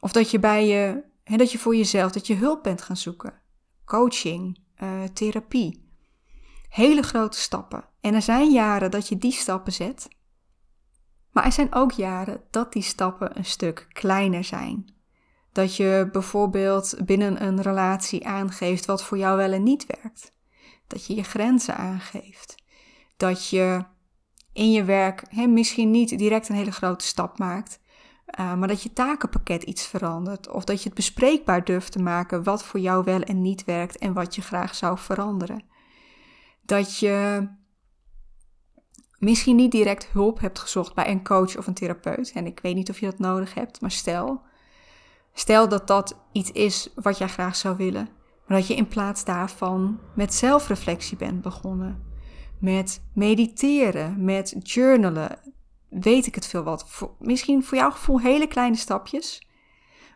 of 0.00 0.12
dat 0.12 0.30
je 0.30 0.38
bij 0.38 0.66
je, 0.66 1.04
hè, 1.24 1.36
dat 1.36 1.52
je 1.52 1.58
voor 1.58 1.76
jezelf, 1.76 2.12
dat 2.12 2.26
je 2.26 2.34
hulp 2.34 2.62
bent 2.62 2.82
gaan 2.82 2.96
zoeken. 2.96 3.40
Coaching, 3.84 4.58
uh, 4.82 5.02
therapie. 5.12 5.86
Hele 6.68 7.02
grote 7.02 7.38
stappen. 7.38 7.84
En 8.00 8.14
er 8.14 8.22
zijn 8.22 8.50
jaren 8.50 8.90
dat 8.90 9.08
je 9.08 9.18
die 9.18 9.32
stappen 9.32 9.72
zet. 9.72 10.08
Maar 11.38 11.46
er 11.46 11.52
zijn 11.52 11.74
ook 11.74 11.92
jaren 11.92 12.40
dat 12.50 12.72
die 12.72 12.82
stappen 12.82 13.38
een 13.38 13.44
stuk 13.44 13.86
kleiner 13.92 14.44
zijn. 14.44 14.94
Dat 15.52 15.76
je 15.76 16.08
bijvoorbeeld 16.12 16.96
binnen 17.04 17.42
een 17.42 17.62
relatie 17.62 18.26
aangeeft 18.26 18.86
wat 18.86 19.04
voor 19.04 19.18
jou 19.18 19.36
wel 19.36 19.52
en 19.52 19.62
niet 19.62 19.86
werkt. 19.86 20.32
Dat 20.86 21.06
je 21.06 21.14
je 21.14 21.22
grenzen 21.22 21.76
aangeeft. 21.76 22.54
Dat 23.16 23.48
je 23.48 23.84
in 24.52 24.72
je 24.72 24.84
werk 24.84 25.46
misschien 25.46 25.90
niet 25.90 26.18
direct 26.18 26.48
een 26.48 26.54
hele 26.54 26.72
grote 26.72 27.04
stap 27.04 27.38
maakt, 27.38 27.80
uh, 28.40 28.54
maar 28.54 28.68
dat 28.68 28.82
je 28.82 28.92
takenpakket 28.92 29.62
iets 29.62 29.86
verandert. 29.86 30.48
Of 30.48 30.64
dat 30.64 30.78
je 30.78 30.88
het 30.88 30.96
bespreekbaar 30.96 31.64
durft 31.64 31.92
te 31.92 32.02
maken 32.02 32.42
wat 32.42 32.64
voor 32.64 32.80
jou 32.80 33.04
wel 33.04 33.20
en 33.20 33.42
niet 33.42 33.64
werkt 33.64 33.98
en 33.98 34.12
wat 34.12 34.34
je 34.34 34.42
graag 34.42 34.74
zou 34.74 34.98
veranderen. 34.98 35.64
Dat 36.62 36.98
je 36.98 37.48
misschien 39.18 39.56
niet 39.56 39.70
direct 39.70 40.08
hulp 40.12 40.40
hebt 40.40 40.58
gezocht 40.58 40.94
bij 40.94 41.10
een 41.10 41.24
coach 41.24 41.56
of 41.56 41.66
een 41.66 41.74
therapeut. 41.74 42.32
En 42.32 42.46
ik 42.46 42.60
weet 42.60 42.74
niet 42.74 42.90
of 42.90 43.00
je 43.00 43.06
dat 43.06 43.18
nodig 43.18 43.54
hebt, 43.54 43.80
maar 43.80 43.90
stel. 43.90 44.40
Stel 45.32 45.68
dat 45.68 45.86
dat 45.86 46.18
iets 46.32 46.52
is 46.52 46.92
wat 46.94 47.18
jij 47.18 47.28
graag 47.28 47.56
zou 47.56 47.76
willen. 47.76 48.08
Maar 48.46 48.58
dat 48.58 48.66
je 48.66 48.74
in 48.74 48.88
plaats 48.88 49.24
daarvan 49.24 50.00
met 50.14 50.34
zelfreflectie 50.34 51.16
bent 51.16 51.42
begonnen. 51.42 52.06
Met 52.58 53.02
mediteren, 53.14 54.24
met 54.24 54.54
journalen, 54.58 55.38
weet 55.88 56.26
ik 56.26 56.34
het 56.34 56.46
veel 56.46 56.62
wat. 56.62 57.10
misschien 57.18 57.64
voor 57.64 57.78
jouw 57.78 57.90
gevoel 57.90 58.20
hele 58.20 58.46
kleine 58.46 58.76
stapjes. 58.76 59.46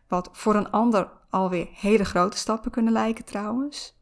Wat 0.09 0.29
voor 0.33 0.55
een 0.55 0.71
ander 0.71 1.11
alweer 1.31 1.69
hele 1.71 2.05
grote 2.05 2.37
stappen 2.37 2.71
kunnen 2.71 2.93
lijken 2.93 3.25
trouwens. 3.25 4.01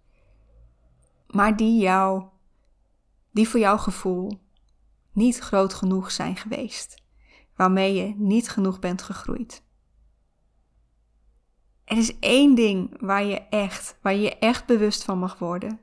Maar 1.26 1.56
die 1.56 1.80
jou, 1.80 2.24
die 3.30 3.48
voor 3.48 3.60
jouw 3.60 3.78
gevoel 3.78 4.40
niet 5.12 5.38
groot 5.38 5.74
genoeg 5.74 6.10
zijn 6.10 6.36
geweest. 6.36 7.02
Waarmee 7.56 7.94
je 7.94 8.14
niet 8.16 8.48
genoeg 8.48 8.78
bent 8.78 9.02
gegroeid. 9.02 9.62
Er 11.84 11.96
is 11.96 12.18
één 12.18 12.54
ding 12.54 12.96
waar 13.00 13.24
je 13.24 13.40
echt, 13.40 13.98
waar 14.02 14.14
je 14.14 14.38
echt 14.38 14.66
bewust 14.66 15.04
van 15.04 15.18
mag 15.18 15.38
worden. 15.38 15.80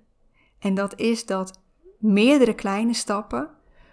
En 0.59 0.73
dat 0.73 0.99
is 0.99 1.25
dat 1.25 1.61
meerdere 1.99 2.53
kleine 2.53 2.93
stappen 2.93 3.49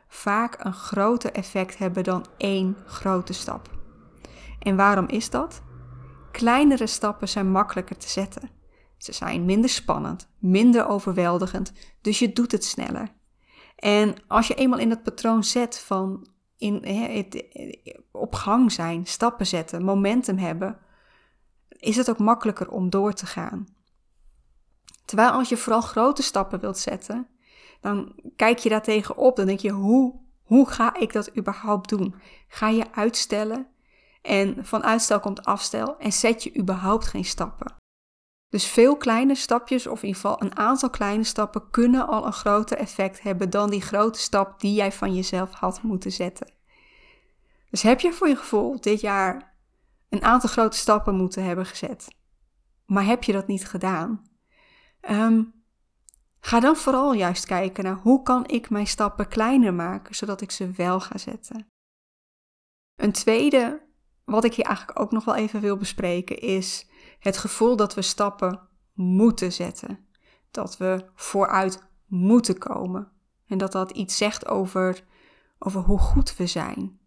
vaak 0.08 0.64
een 0.64 0.72
groter 0.72 1.32
effect 1.32 1.78
hebben 1.78 2.04
dan 2.04 2.26
één 2.36 2.76
grote 2.86 3.32
stap. 3.32 3.70
En 4.58 4.76
waarom 4.76 5.08
is 5.08 5.30
dat? 5.30 5.62
Kleinere 6.32 6.86
stappen 6.86 7.28
zijn 7.28 7.50
makkelijker 7.50 7.96
te 7.96 8.08
zetten. 8.08 8.50
Ze 8.96 9.12
zijn 9.12 9.44
minder 9.44 9.70
spannend, 9.70 10.28
minder 10.38 10.86
overweldigend, 10.86 11.72
dus 12.00 12.18
je 12.18 12.32
doet 12.32 12.52
het 12.52 12.64
sneller. 12.64 13.12
En 13.84 14.14
als 14.26 14.46
je 14.46 14.54
eenmaal 14.54 14.78
in 14.78 14.88
dat 14.88 15.02
patroon 15.02 15.44
zet 15.44 15.78
van 15.78 16.26
in, 16.56 16.84
het, 16.86 17.44
op 18.10 18.34
gang 18.34 18.72
zijn, 18.72 19.06
stappen 19.06 19.46
zetten, 19.46 19.84
momentum 19.84 20.38
hebben, 20.38 20.78
is 21.68 21.96
het 21.96 22.10
ook 22.10 22.18
makkelijker 22.18 22.70
om 22.70 22.90
door 22.90 23.12
te 23.12 23.26
gaan. 23.26 23.66
Terwijl 25.04 25.30
als 25.30 25.48
je 25.48 25.56
vooral 25.56 25.80
grote 25.80 26.22
stappen 26.22 26.60
wilt 26.60 26.78
zetten, 26.78 27.26
dan 27.80 28.14
kijk 28.36 28.58
je 28.58 28.68
daar 28.68 28.82
tegenop. 28.82 29.36
Dan 29.36 29.46
denk 29.46 29.60
je, 29.60 29.70
hoe, 29.70 30.20
hoe 30.42 30.68
ga 30.68 30.96
ik 30.98 31.12
dat 31.12 31.36
überhaupt 31.36 31.88
doen? 31.88 32.14
Ga 32.48 32.68
je 32.68 32.92
uitstellen? 32.92 33.66
En 34.22 34.64
van 34.66 34.84
uitstel 34.84 35.20
komt 35.20 35.44
afstel 35.44 35.98
en 35.98 36.12
zet 36.12 36.42
je 36.42 36.58
überhaupt 36.58 37.06
geen 37.06 37.24
stappen. 37.24 37.74
Dus 38.54 38.66
veel 38.66 38.96
kleine 38.96 39.34
stapjes, 39.34 39.86
of 39.86 40.02
in 40.02 40.06
ieder 40.08 40.20
geval 40.20 40.42
een 40.42 40.56
aantal 40.56 40.90
kleine 40.90 41.24
stappen, 41.24 41.70
kunnen 41.70 42.06
al 42.06 42.26
een 42.26 42.32
groter 42.32 42.76
effect 42.76 43.22
hebben 43.22 43.50
dan 43.50 43.70
die 43.70 43.80
grote 43.80 44.18
stap 44.18 44.60
die 44.60 44.74
jij 44.74 44.92
van 44.92 45.14
jezelf 45.14 45.52
had 45.52 45.82
moeten 45.82 46.12
zetten. 46.12 46.52
Dus 47.70 47.82
heb 47.82 48.00
je 48.00 48.12
voor 48.12 48.28
je 48.28 48.36
gevoel 48.36 48.80
dit 48.80 49.00
jaar 49.00 49.54
een 50.08 50.22
aantal 50.22 50.48
grote 50.48 50.76
stappen 50.76 51.14
moeten 51.14 51.44
hebben 51.44 51.66
gezet, 51.66 52.08
maar 52.86 53.04
heb 53.04 53.24
je 53.24 53.32
dat 53.32 53.46
niet 53.46 53.68
gedaan? 53.68 54.26
Um, 55.10 55.52
Ga 56.40 56.60
dan 56.60 56.76
vooral 56.76 57.12
juist 57.12 57.46
kijken 57.46 57.84
naar 57.84 57.96
hoe 57.96 58.22
kan 58.22 58.46
ik 58.46 58.70
mijn 58.70 58.86
stappen 58.86 59.28
kleiner 59.28 59.74
maken, 59.74 60.14
zodat 60.14 60.40
ik 60.40 60.50
ze 60.50 60.70
wel 60.70 61.00
ga 61.00 61.18
zetten. 61.18 61.66
Een 62.96 63.12
tweede, 63.12 63.82
wat 64.24 64.44
ik 64.44 64.54
hier 64.54 64.64
eigenlijk 64.66 65.00
ook 65.00 65.12
nog 65.12 65.24
wel 65.24 65.34
even 65.34 65.60
wil 65.60 65.76
bespreken, 65.76 66.38
is 66.38 66.86
het 67.24 67.36
gevoel 67.36 67.76
dat 67.76 67.94
we 67.94 68.02
stappen 68.02 68.60
moeten 68.92 69.52
zetten. 69.52 70.06
Dat 70.50 70.76
we 70.76 71.04
vooruit 71.14 71.82
moeten 72.06 72.58
komen. 72.58 73.12
En 73.46 73.58
dat 73.58 73.72
dat 73.72 73.90
iets 73.90 74.16
zegt 74.16 74.48
over, 74.48 75.04
over 75.58 75.80
hoe 75.80 75.98
goed 75.98 76.36
we 76.36 76.46
zijn. 76.46 76.98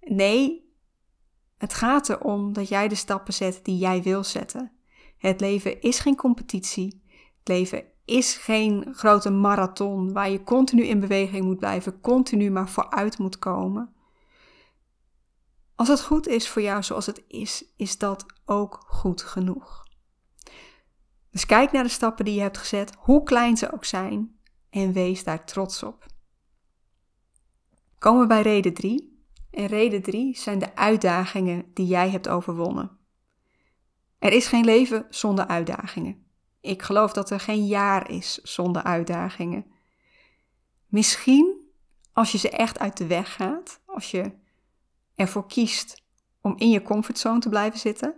Nee, 0.00 0.70
het 1.58 1.74
gaat 1.74 2.08
erom 2.08 2.52
dat 2.52 2.68
jij 2.68 2.88
de 2.88 2.94
stappen 2.94 3.34
zet 3.34 3.60
die 3.62 3.78
jij 3.78 4.02
wil 4.02 4.24
zetten. 4.24 4.72
Het 5.18 5.40
leven 5.40 5.80
is 5.80 5.98
geen 5.98 6.16
competitie. 6.16 7.02
Het 7.38 7.48
leven 7.48 7.84
is 8.04 8.36
geen 8.36 8.94
grote 8.94 9.30
marathon 9.30 10.12
waar 10.12 10.30
je 10.30 10.44
continu 10.44 10.82
in 10.82 11.00
beweging 11.00 11.44
moet 11.44 11.58
blijven, 11.58 12.00
continu 12.00 12.50
maar 12.50 12.68
vooruit 12.68 13.18
moet 13.18 13.38
komen. 13.38 13.94
Als 15.74 15.88
het 15.88 16.02
goed 16.02 16.26
is 16.26 16.48
voor 16.48 16.62
jou 16.62 16.82
zoals 16.82 17.06
het 17.06 17.22
is, 17.28 17.64
is 17.76 17.98
dat 17.98 18.35
ook 18.46 18.84
goed 18.86 19.22
genoeg. 19.22 19.84
Dus 21.30 21.46
kijk 21.46 21.72
naar 21.72 21.82
de 21.82 21.88
stappen 21.88 22.24
die 22.24 22.34
je 22.34 22.40
hebt 22.40 22.58
gezet, 22.58 22.92
hoe 22.98 23.22
klein 23.22 23.56
ze 23.56 23.72
ook 23.72 23.84
zijn, 23.84 24.38
en 24.70 24.92
wees 24.92 25.24
daar 25.24 25.44
trots 25.44 25.82
op. 25.82 26.06
Komen 27.98 28.20
we 28.20 28.26
bij 28.26 28.42
reden 28.42 28.74
3. 28.74 29.24
En 29.50 29.66
reden 29.66 30.02
3 30.02 30.36
zijn 30.36 30.58
de 30.58 30.76
uitdagingen 30.76 31.70
die 31.74 31.86
jij 31.86 32.10
hebt 32.10 32.28
overwonnen. 32.28 32.98
Er 34.18 34.32
is 34.32 34.46
geen 34.46 34.64
leven 34.64 35.06
zonder 35.10 35.46
uitdagingen. 35.46 36.26
Ik 36.60 36.82
geloof 36.82 37.12
dat 37.12 37.30
er 37.30 37.40
geen 37.40 37.66
jaar 37.66 38.10
is 38.10 38.34
zonder 38.34 38.82
uitdagingen. 38.82 39.66
Misschien 40.86 41.64
als 42.12 42.32
je 42.32 42.38
ze 42.38 42.50
echt 42.50 42.78
uit 42.78 42.96
de 42.96 43.06
weg 43.06 43.34
gaat, 43.34 43.80
als 43.86 44.10
je 44.10 44.32
ervoor 45.14 45.46
kiest 45.46 46.04
om 46.40 46.54
in 46.56 46.70
je 46.70 46.82
comfortzone 46.82 47.38
te 47.38 47.48
blijven 47.48 47.78
zitten. 47.78 48.14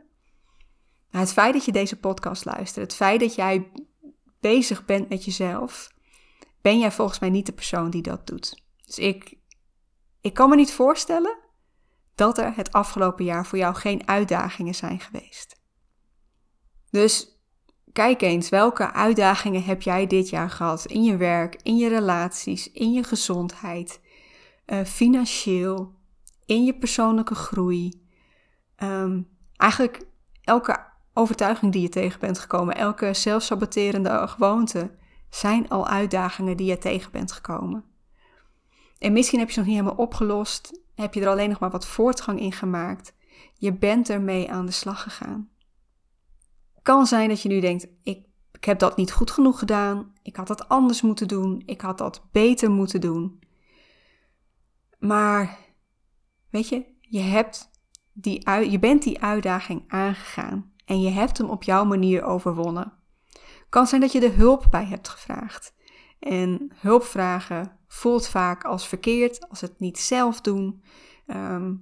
Nou, 1.11 1.25
het 1.25 1.33
feit 1.33 1.53
dat 1.53 1.65
je 1.65 1.73
deze 1.73 1.97
podcast 1.97 2.45
luistert, 2.45 2.87
het 2.87 2.95
feit 2.95 3.21
dat 3.21 3.35
jij 3.35 3.71
bezig 4.41 4.85
bent 4.85 5.09
met 5.09 5.25
jezelf, 5.25 5.93
ben 6.61 6.79
jij 6.79 6.93
volgens 6.93 7.19
mij 7.19 7.31
niet 7.31 7.47
de 7.47 7.53
persoon 7.53 7.91
die 7.91 8.03
dat 8.03 8.27
doet. 8.27 8.63
Dus 8.85 8.99
ik, 8.99 9.35
ik 10.21 10.35
kan 10.35 10.49
me 10.49 10.57
niet 10.57 10.73
voorstellen 10.73 11.39
dat 12.15 12.39
er 12.39 12.57
het 12.57 12.73
afgelopen 12.73 13.25
jaar 13.25 13.47
voor 13.47 13.59
jou 13.59 13.75
geen 13.75 14.09
uitdagingen 14.09 14.75
zijn 14.75 15.01
geweest. 15.01 15.61
Dus 16.91 17.39
Kijk 17.99 18.23
eens, 18.23 18.49
welke 18.49 18.93
uitdagingen 18.93 19.63
heb 19.63 19.83
jij 19.83 20.07
dit 20.07 20.29
jaar 20.29 20.51
gehad 20.51 20.87
in 20.87 21.05
je 21.05 21.17
werk, 21.17 21.61
in 21.63 21.77
je 21.77 21.89
relaties, 21.89 22.73
in 22.73 22.93
je 22.93 23.03
gezondheid, 23.03 24.01
uh, 24.67 24.85
financieel, 24.85 25.95
in 26.47 26.65
je 26.65 26.79
persoonlijke 26.79 27.35
groei. 27.35 28.03
Um, 28.83 29.29
eigenlijk 29.57 30.07
elke 30.41 30.87
overtuiging 31.19 31.73
die 31.73 31.83
je 31.83 31.89
tegen 31.89 32.21
bent 32.21 32.39
gekomen, 32.39 32.77
elke 32.77 33.15
zelfsaboterende 33.15 34.29
gewoonte, 34.29 34.91
zijn 35.31 35.69
al 35.69 35.87
uitdagingen 35.87 36.57
die 36.57 36.67
je 36.67 36.79
tegen 36.79 37.13
bent 37.13 37.33
gekomen. 37.33 37.85
En 38.99 39.13
misschien 39.13 39.39
heb 39.39 39.49
je 39.49 39.55
ze 39.55 39.59
nog 39.59 39.69
niet 39.69 39.79
helemaal 39.79 40.05
opgelost, 40.05 40.83
heb 40.95 41.15
je 41.15 41.21
er 41.21 41.29
alleen 41.29 41.49
nog 41.49 41.59
maar 41.59 41.71
wat 41.71 41.87
voortgang 41.87 42.41
in 42.41 42.53
gemaakt. 42.53 43.15
Je 43.55 43.73
bent 43.73 44.09
ermee 44.11 44.51
aan 44.51 44.67
de 44.67 44.73
slag 44.73 45.03
gegaan 45.03 45.51
kan 46.89 47.07
zijn 47.07 47.29
dat 47.29 47.43
je 47.43 47.49
nu 47.49 47.61
denkt: 47.61 47.87
ik, 48.03 48.27
ik 48.53 48.65
heb 48.65 48.79
dat 48.79 48.97
niet 48.97 49.13
goed 49.13 49.31
genoeg 49.31 49.59
gedaan. 49.59 50.13
Ik 50.23 50.37
had 50.37 50.47
dat 50.47 50.69
anders 50.69 51.03
moeten 51.03 51.29
doen. 51.29 51.63
Ik 51.67 51.81
had 51.81 51.99
dat 51.99 52.23
beter 52.33 52.71
moeten 52.71 53.01
doen. 53.01 53.39
Maar 54.99 55.59
weet 56.51 56.69
je, 56.69 56.85
je 57.01 57.21
hebt 57.21 57.71
die, 58.13 58.51
je 58.71 58.79
bent 58.79 59.03
die 59.03 59.21
uitdaging 59.21 59.85
aangegaan 59.89 60.73
en 60.89 61.01
je 61.01 61.11
hebt 61.11 61.39
hem 61.39 61.51
op 61.51 61.63
jouw 61.63 61.85
manier 61.85 62.23
overwonnen. 62.23 62.93
Kan 63.69 63.87
zijn 63.87 64.01
dat 64.01 64.13
je 64.13 64.21
er 64.21 64.37
hulp 64.37 64.67
bij 64.71 64.85
hebt 64.85 65.09
gevraagd. 65.09 65.75
En 66.19 66.73
hulp 66.75 67.05
vragen 67.05 67.79
voelt 67.89 68.29
vaak 68.29 68.65
als 68.65 68.89
verkeerd, 68.89 69.49
als 69.49 69.61
het 69.61 69.81
niet 69.81 69.99
zelf 69.99 70.41
doen. 70.41 70.83
Ehm, 71.27 71.75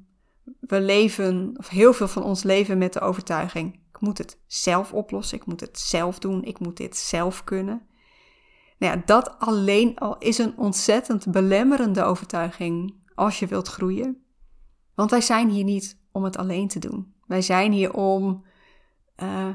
we 0.60 0.80
leven, 0.80 1.54
of 1.56 1.68
heel 1.68 1.92
veel 1.92 2.08
van 2.08 2.22
ons 2.22 2.42
leven 2.42 2.78
met 2.78 2.92
de 2.92 3.00
overtuiging: 3.00 3.74
ik 3.74 4.00
moet 4.00 4.18
het 4.18 4.38
zelf 4.46 4.92
oplossen, 4.92 5.38
ik 5.38 5.46
moet 5.46 5.60
het 5.60 5.78
zelf 5.78 6.18
doen, 6.18 6.44
ik 6.44 6.58
moet 6.58 6.76
dit 6.76 6.96
zelf 6.96 7.44
kunnen. 7.44 7.86
Nou 8.78 8.96
ja, 8.96 9.02
dat 9.06 9.38
alleen 9.38 9.98
al 9.98 10.18
is 10.18 10.38
een 10.38 10.58
ontzettend 10.58 11.30
belemmerende 11.30 12.02
overtuiging 12.02 12.94
als 13.14 13.38
je 13.38 13.46
wilt 13.46 13.68
groeien. 13.68 14.22
Want 14.94 15.10
wij 15.10 15.20
zijn 15.20 15.48
hier 15.48 15.64
niet 15.64 16.00
om 16.12 16.24
het 16.24 16.36
alleen 16.36 16.68
te 16.68 16.78
doen. 16.78 17.14
Wij 17.26 17.42
zijn 17.42 17.72
hier 17.72 17.94
om, 17.94 18.44
uh, 19.22 19.48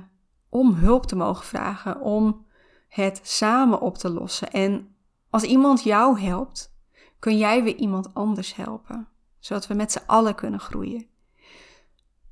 om 0.49 0.73
hulp 0.73 1.05
te 1.05 1.15
mogen 1.15 1.45
vragen, 1.45 2.01
om 2.01 2.45
het 2.87 3.19
samen 3.23 3.81
op 3.81 3.97
te 3.97 4.09
lossen. 4.09 4.51
En 4.51 4.95
als 5.29 5.43
iemand 5.43 5.83
jou 5.83 6.19
helpt, 6.19 6.75
kun 7.19 7.37
jij 7.37 7.63
weer 7.63 7.75
iemand 7.75 8.13
anders 8.13 8.55
helpen, 8.55 9.07
zodat 9.39 9.67
we 9.67 9.73
met 9.73 9.91
z'n 9.91 10.03
allen 10.05 10.35
kunnen 10.35 10.59
groeien. 10.59 11.09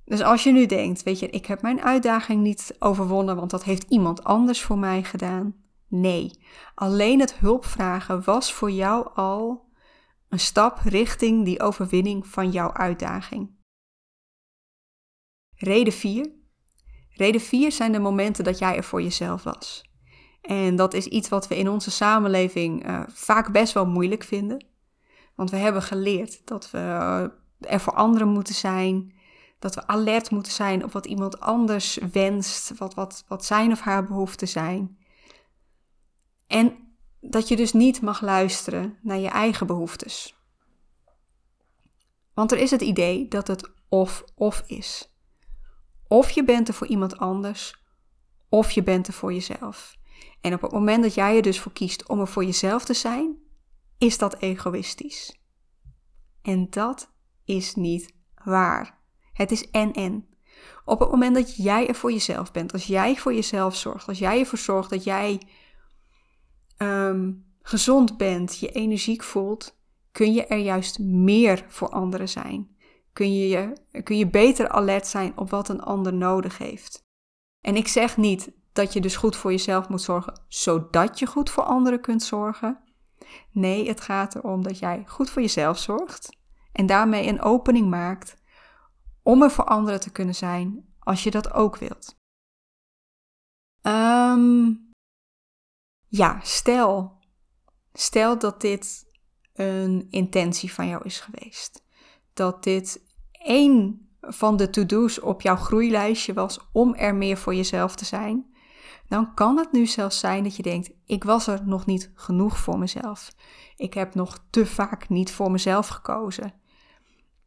Dus 0.06 0.22
als 0.22 0.44
je 0.44 0.52
nu 0.52 0.66
denkt, 0.66 1.04
weet 1.04 1.20
je, 1.20 1.30
ik 1.30 1.46
heb 1.46 1.62
mijn 1.62 1.82
uitdaging 1.82 2.42
niet 2.42 2.76
overwonnen, 2.80 3.36
want 3.36 3.52
dat 3.52 3.64
heeft 3.64 3.86
iemand 3.90 4.24
anders 4.24 4.62
voor 4.62 4.78
mij 4.78 5.04
gedaan. 5.04 5.56
Nee, 5.88 6.40
alleen 6.76 7.20
het 7.20 7.34
hulp 7.34 7.66
vragen 7.66 8.24
was 8.24 8.54
voor 8.54 8.72
jou 8.72 9.10
al 9.14 9.68
een 10.30 10.40
stap 10.40 10.80
richting 10.84 11.46
die 11.46 11.62
overwinning 11.62 12.28
van 12.28 12.52
jouw 12.52 12.74
uitdaging. 12.74 13.58
Reden 15.56 15.94
4. 15.94 16.39
Reden 17.20 17.42
4 17.42 17.72
zijn 17.72 17.92
de 17.92 18.00
momenten 18.00 18.44
dat 18.44 18.60
jij 18.60 18.76
er 18.76 18.84
voor 18.84 19.02
jezelf 19.02 19.44
was. 19.44 19.84
En 20.42 20.76
dat 20.76 20.94
is 20.94 21.06
iets 21.06 21.30
wat 21.30 21.48
we 21.48 21.58
in 21.58 21.70
onze 21.70 21.92
samenleving 21.92 22.88
uh, 22.88 23.02
vaak 23.08 23.52
best 23.52 23.74
wel 23.74 23.86
moeilijk 23.86 24.24
vinden. 24.24 24.66
Want 25.36 25.50
we 25.50 25.58
hebben 25.58 25.82
geleerd 25.82 26.42
dat 26.46 26.72
we 26.72 26.78
uh, 26.78 27.24
er 27.60 27.80
voor 27.80 27.94
anderen 27.94 28.28
moeten 28.28 28.54
zijn. 28.54 29.14
Dat 29.60 29.76
we 29.76 29.88
alert 29.88 30.32
moeten 30.32 30.52
zijn 30.52 30.84
op 30.84 30.92
wat 30.92 31.06
iemand 31.06 31.40
anders 31.40 32.00
wenst. 32.12 32.78
Wat, 32.78 32.94
wat, 32.94 33.24
wat 33.28 33.46
zijn 33.46 33.72
of 33.72 33.80
haar 33.80 34.06
behoeften 34.06 34.48
zijn. 34.48 34.98
En 36.48 36.76
dat 37.22 37.48
je 37.48 37.56
dus 37.56 37.74
niet 37.74 38.02
mag 38.02 38.22
luisteren 38.22 38.98
naar 39.02 39.18
je 39.18 39.30
eigen 39.30 39.68
behoeftes. 39.68 40.36
Want 42.34 42.52
er 42.52 42.58
is 42.58 42.72
het 42.72 42.82
idee 42.82 43.28
dat 43.28 43.48
het 43.48 43.72
of-of 43.90 44.64
is. 44.68 45.10
Of 46.12 46.30
je 46.30 46.44
bent 46.44 46.68
er 46.68 46.74
voor 46.74 46.88
iemand 46.88 47.18
anders, 47.18 47.84
of 48.50 48.72
je 48.72 48.84
bent 48.84 49.08
er 49.08 49.14
voor 49.14 49.34
jezelf. 49.34 49.98
En 50.42 50.54
op 50.54 50.62
het 50.62 50.72
moment 50.72 51.04
dat 51.04 51.14
jij 51.14 51.36
er 51.36 51.42
dus 51.42 51.60
voor 51.60 51.72
kiest 51.72 52.08
om 52.08 52.20
er 52.20 52.28
voor 52.28 52.46
jezelf 52.46 52.86
te 52.86 52.94
zijn, 52.94 53.38
is 53.98 54.18
dat 54.18 54.38
egoïstisch. 54.38 55.40
En 56.42 56.68
dat 56.70 57.12
is 57.46 57.76
niet 57.76 58.14
waar. 58.44 59.00
Het 59.34 59.52
is 59.52 59.70
en-en. 59.70 60.28
Op 60.86 61.00
het 61.00 61.12
moment 61.12 61.36
dat 61.36 61.56
jij 61.56 61.88
er 61.88 61.96
voor 61.96 62.12
jezelf 62.12 62.52
bent, 62.52 62.74
als 62.74 62.86
jij 62.86 63.16
voor 63.16 63.34
jezelf 63.34 63.76
zorgt, 63.76 64.08
als 64.08 64.20
jij 64.20 64.40
ervoor 64.40 64.58
zorgt 64.58 64.90
dat 64.90 65.04
jij 65.04 65.42
um, 66.78 67.46
gezond 67.62 68.18
bent, 68.18 68.60
je 68.60 68.72
energiek 68.72 69.24
voelt, 69.24 69.78
kun 70.12 70.34
je 70.34 70.46
er 70.46 70.58
juist 70.58 71.00
meer 71.00 71.66
voor 71.68 71.90
anderen 71.90 72.30
zijn. 72.30 72.78
Kun 73.14 73.34
je, 73.36 73.48
je, 73.48 74.02
kun 74.04 74.18
je 74.18 74.30
beter 74.30 74.70
alert 74.70 75.08
zijn 75.08 75.38
op 75.38 75.50
wat 75.50 75.70
een 75.70 75.82
ander 75.82 76.14
nodig 76.14 76.58
heeft. 76.58 77.04
En 77.66 77.76
ik 77.76 77.88
zeg 77.88 78.18
niet 78.18 78.52
dat 78.74 78.94
je 78.94 79.02
dus 79.02 79.16
goed 79.16 79.36
voor 79.36 79.52
jezelf 79.52 79.90
moet 79.90 80.02
zorgen, 80.02 80.42
zodat 80.48 81.20
je 81.20 81.26
goed 81.26 81.50
voor 81.50 81.64
anderen 81.64 82.02
kunt 82.02 82.24
zorgen. 82.24 82.84
Nee, 83.52 83.88
het 83.88 84.02
gaat 84.02 84.36
erom 84.36 84.64
dat 84.64 84.80
jij 84.80 85.04
goed 85.08 85.30
voor 85.30 85.42
jezelf 85.42 85.78
zorgt 85.78 86.38
en 86.72 86.86
daarmee 86.86 87.28
een 87.28 87.42
opening 87.42 87.90
maakt 87.90 88.38
om 89.24 89.44
er 89.44 89.52
voor 89.52 89.66
anderen 89.66 90.00
te 90.00 90.12
kunnen 90.12 90.36
zijn 90.36 90.94
als 91.00 91.24
je 91.24 91.32
dat 91.32 91.54
ook 91.54 91.78
wilt. 91.78 92.16
Um, 93.82 94.92
ja, 96.08 96.40
stel, 96.44 97.20
stel 97.94 98.40
dat 98.40 98.62
dit 98.62 99.06
een 99.54 100.08
intentie 100.10 100.74
van 100.74 100.88
jou 100.88 101.04
is 101.06 101.20
geweest. 101.20 101.84
Dat 102.34 102.64
dit 102.64 103.09
één 103.40 104.08
van 104.22 104.58
de 104.58 104.70
to-do's 104.70 105.22
op 105.22 105.42
jouw 105.42 105.56
groeilijstje 105.56 106.34
was 106.34 106.60
om 106.72 106.96
er 106.96 107.16
meer 107.16 107.38
voor 107.38 107.56
jezelf 107.56 107.96
te 107.96 108.06
zijn. 108.06 108.54
Dan 109.08 109.34
kan 109.34 109.58
het 109.58 109.72
nu 109.72 109.86
zelfs 109.86 110.20
zijn 110.20 110.44
dat 110.44 110.56
je 110.56 110.64
denkt: 110.64 110.92
ik 111.06 111.24
was 111.24 111.48
er 111.48 111.68
nog 111.68 111.86
niet 111.86 112.12
genoeg 112.16 112.58
voor 112.58 112.80
mezelf. 112.80 113.34
Ik 113.76 113.94
heb 113.94 114.16
nog 114.16 114.46
te 114.50 114.66
vaak 114.66 115.10
niet 115.10 115.32
voor 115.32 115.52
mezelf 115.52 115.88
gekozen. 115.88 116.54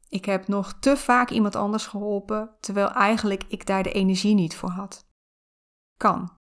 Ik 0.09 0.25
heb 0.25 0.49
nog 0.49 0.73
te 0.81 0.97
vaak 0.97 1.31
iemand 1.31 1.57
anders 1.57 1.87
geholpen, 1.87 2.51
terwijl 2.61 2.91
eigenlijk 2.91 3.45
ik 3.49 3.67
daar 3.67 3.83
de 3.83 3.93
energie 3.93 4.35
niet 4.35 4.57
voor 4.57 4.71
had. 4.71 5.07
Kan. 5.97 6.33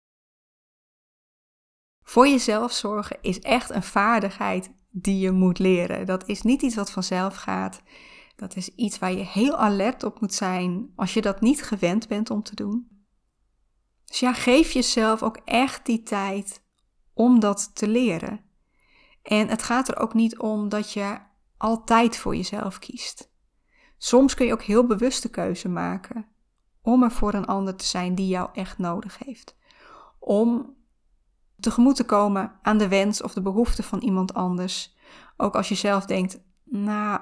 Voor 2.04 2.28
jezelf 2.28 2.72
zorgen 2.72 3.18
is 3.20 3.40
echt 3.40 3.70
een 3.70 3.82
vaardigheid 3.82 4.72
die 4.90 5.18
je 5.18 5.30
moet 5.30 5.58
leren. 5.58 6.06
Dat 6.06 6.28
is 6.28 6.42
niet 6.42 6.62
iets 6.62 6.74
wat 6.74 6.90
vanzelf 6.90 7.34
gaat. 7.34 7.82
Dat 8.36 8.56
is 8.56 8.68
iets 8.68 8.98
waar 8.98 9.12
je 9.12 9.24
heel 9.24 9.56
alert 9.56 10.02
op 10.02 10.20
moet 10.20 10.34
zijn 10.34 10.92
als 10.96 11.14
je 11.14 11.20
dat 11.20 11.40
niet 11.40 11.62
gewend 11.62 12.08
bent 12.08 12.30
om 12.30 12.42
te 12.42 12.54
doen. 12.54 13.04
Dus 14.04 14.20
ja, 14.20 14.32
geef 14.32 14.72
jezelf 14.72 15.22
ook 15.22 15.36
echt 15.44 15.86
die 15.86 16.02
tijd 16.02 16.62
om 17.14 17.40
dat 17.40 17.70
te 17.74 17.88
leren. 17.88 18.40
En 19.22 19.48
het 19.48 19.62
gaat 19.62 19.88
er 19.88 19.98
ook 19.98 20.14
niet 20.14 20.38
om 20.38 20.68
dat 20.68 20.92
je 20.92 21.18
altijd 21.56 22.16
voor 22.16 22.36
jezelf 22.36 22.78
kiest. 22.78 23.30
Soms 23.98 24.34
kun 24.34 24.46
je 24.46 24.52
ook 24.52 24.62
heel 24.62 24.86
bewuste 24.86 25.28
keuze 25.28 25.68
maken 25.68 26.26
om 26.82 27.02
er 27.02 27.10
voor 27.10 27.34
een 27.34 27.46
ander 27.46 27.76
te 27.76 27.84
zijn 27.84 28.14
die 28.14 28.28
jou 28.28 28.48
echt 28.52 28.78
nodig 28.78 29.18
heeft. 29.18 29.56
Om 30.18 30.76
tegemoet 31.60 31.96
te 31.96 32.04
komen 32.04 32.58
aan 32.62 32.78
de 32.78 32.88
wens 32.88 33.22
of 33.22 33.32
de 33.32 33.42
behoefte 33.42 33.82
van 33.82 34.00
iemand 34.00 34.34
anders. 34.34 34.96
Ook 35.36 35.56
als 35.56 35.68
je 35.68 35.74
zelf 35.74 36.04
denkt, 36.04 36.40
nou, 36.64 37.20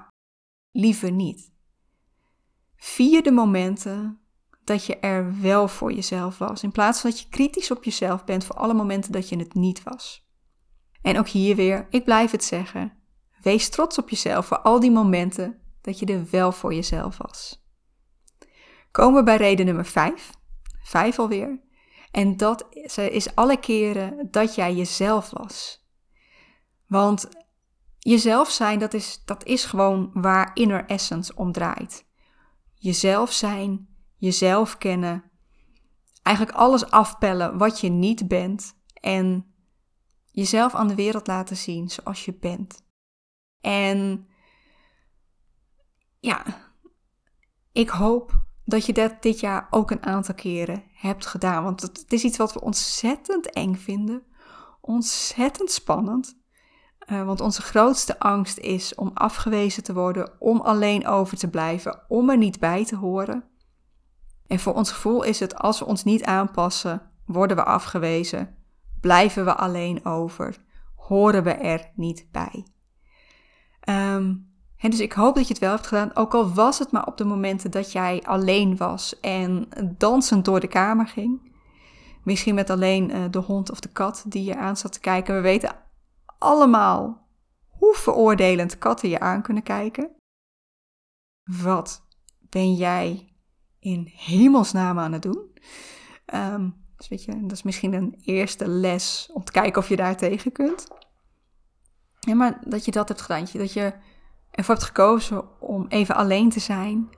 liever 0.71 1.13
niet. 1.13 1.53
Vier 2.77 3.23
de 3.23 3.33
momenten 3.33 4.21
dat 4.65 4.85
je 4.85 4.99
er 4.99 5.41
wel 5.41 5.69
voor 5.69 5.93
jezelf 5.93 6.39
was, 6.39 6.63
in 6.63 6.73
plaats 6.73 7.01
van 7.01 7.11
dat 7.11 7.21
je 7.21 7.29
kritisch 7.29 7.71
op 7.71 7.85
jezelf 7.85 8.25
bent 8.25 8.45
voor 8.45 8.57
alle 8.57 8.75
momenten 8.75 9.13
dat 9.13 9.29
je 9.29 9.37
het 9.37 9.55
niet 9.55 9.83
was. 9.83 10.29
En 11.03 11.19
ook 11.19 11.29
hier 11.29 11.57
weer, 11.57 11.87
ik 11.91 12.05
blijf 12.05 12.31
het 12.31 12.45
zeggen, 12.45 12.93
wees 13.43 13.69
trots 13.69 13.99
op 13.99 14.11
jezelf 14.11 14.47
voor 14.47 14.61
al 14.61 14.81
die 14.81 14.91
momenten 14.91 15.61
dat 15.81 15.99
je 15.99 16.07
er 16.07 16.31
wel 16.31 16.53
voor 16.53 16.75
jezelf 16.75 17.17
was. 17.17 17.65
Komen 18.91 19.19
we 19.19 19.25
bij 19.25 19.37
reden 19.37 19.67
nummer 19.67 19.87
5, 19.87 20.31
5 20.83 21.19
alweer. 21.19 21.61
En 22.11 22.37
dat 22.37 22.67
is 22.95 23.35
alle 23.35 23.57
keren 23.57 24.29
dat 24.31 24.55
jij 24.55 24.75
jezelf 24.75 25.31
was. 25.31 25.87
Want 26.87 27.29
jezelf 28.01 28.51
zijn, 28.51 28.79
dat 28.79 28.95
is, 28.95 29.23
dat 29.25 29.45
is 29.45 29.65
gewoon 29.65 30.11
waar 30.13 30.51
inner 30.55 30.87
essence 30.87 31.35
om 31.35 31.53
draait. 31.53 32.09
Jezelf 32.75 33.33
zijn, 33.33 33.89
jezelf 34.17 34.79
kennen, 34.79 35.31
eigenlijk 36.23 36.57
alles 36.57 36.91
afpellen 36.91 37.59
wat 37.59 37.81
je 37.81 37.89
niet 37.89 38.29
bent 38.29 38.75
en 38.95 39.55
jezelf 40.31 40.75
aan 40.75 40.89
de 40.89 40.95
wereld 40.95 41.27
laten 41.27 41.57
zien 41.57 41.91
zoals 41.91 42.25
je 42.25 42.35
bent. 42.35 42.85
En 43.61 44.29
ja, 46.21 46.45
ik 47.73 47.89
hoop 47.89 48.49
dat 48.65 48.87
je 48.87 48.93
dat 48.93 49.23
dit 49.23 49.41
jaar 49.41 49.67
ook 49.71 49.91
een 49.91 50.03
aantal 50.03 50.35
keren 50.35 50.85
hebt 50.93 51.27
gedaan. 51.27 51.65
Want 51.65 51.83
het, 51.83 52.13
is 52.13 52.25
iets 52.25 52.37
wat 52.37 52.53
we 52.53 52.61
ontzettend 52.61 53.51
eng 53.51 53.75
vinden, 53.75 54.23
ontzettend 54.81 55.71
spannend. 55.71 56.40
Uh, 57.07 57.25
want 57.25 57.41
onze 57.41 57.63
grootste 57.63 58.19
angst 58.19 58.59
is 58.59 58.95
om 58.95 59.11
afgewezen 59.15 59.83
te 59.83 59.93
worden, 59.93 60.31
om 60.39 60.61
alleen 60.61 61.07
over 61.07 61.37
te 61.37 61.49
blijven, 61.49 62.03
om 62.09 62.31
er 62.31 62.37
niet 62.37 62.59
bij 62.59 62.85
te 62.85 62.97
horen. 62.97 63.45
En 64.47 64.59
voor 64.59 64.75
ons 64.75 64.93
gevoel 64.93 65.23
is 65.23 65.41
het 65.41 65.59
als 65.59 65.79
we 65.79 65.85
ons 65.85 66.05
niet 66.05 66.25
aanpassen, 66.25 67.03
worden 67.27 67.57
we 67.57 67.65
afgewezen, 67.65 68.57
blijven 69.01 69.45
we 69.45 69.55
alleen 69.55 70.05
over, 70.05 70.57
horen 70.95 71.43
we 71.43 71.53
er 71.53 71.91
niet 71.95 72.29
bij. 72.33 72.67
En 73.81 74.91
dus 74.91 75.01
ik 75.01 75.13
hoop 75.13 75.35
dat 75.35 75.47
je 75.47 75.53
het 75.53 75.63
wel 75.63 75.71
hebt 75.71 75.87
gedaan, 75.87 76.17
ook 76.17 76.35
al 76.35 76.53
was 76.53 76.79
het 76.79 76.93
maar 76.93 77.07
op 77.07 77.17
de 77.17 77.25
momenten 77.25 77.71
dat 77.71 77.93
jij 77.93 78.23
alleen 78.23 78.77
was 78.77 79.21
en 79.21 79.69
dansend 79.99 80.45
door 80.45 80.61
de 80.61 80.69
kamer 80.69 81.07
ging. 81.07 81.53
Misschien 82.25 82.55
met 82.55 82.71
alleen 82.71 83.11
uh, 83.11 83.25
de 83.31 83.39
hond 83.39 83.71
of 83.71 83.81
de 83.81 83.89
kat 83.89 84.25
die 84.27 84.45
je 84.45 84.57
aan 84.57 84.77
zat 84.77 84.93
te 84.93 85.01
kijken. 85.01 85.35
We 85.35 85.41
weten 85.41 85.75
allemaal 86.41 87.29
hoe 87.69 87.95
veroordelend 87.95 88.79
katten 88.79 89.09
je 89.09 89.21
aan 89.21 89.43
kunnen 89.43 89.63
kijken. 89.63 90.11
Wat 91.63 92.07
ben 92.41 92.75
jij 92.75 93.35
in 93.79 94.13
hemelsnaam 94.17 94.99
aan 94.99 95.13
het 95.13 95.23
doen? 95.23 95.59
Um, 96.35 96.81
dus 96.97 97.09
weet 97.09 97.25
je, 97.25 97.41
dat 97.41 97.53
is 97.53 97.63
misschien 97.63 97.93
een 97.93 98.21
eerste 98.25 98.69
les 98.69 99.31
om 99.33 99.45
te 99.45 99.53
kijken 99.53 99.83
of 99.83 99.89
je 99.89 99.97
daar 99.97 100.17
tegen 100.17 100.53
kunt. 100.53 100.89
Ja, 102.21 102.35
maar 102.35 102.61
dat 102.65 102.85
je 102.85 102.91
dat 102.91 103.09
hebt 103.09 103.21
gedaan, 103.21 103.47
dat 103.53 103.73
je 103.73 103.93
ervoor 104.51 104.75
hebt 104.75 104.87
gekozen 104.87 105.61
om 105.61 105.87
even 105.89 106.15
alleen 106.15 106.51
te 106.51 106.61
zijn 106.61 107.09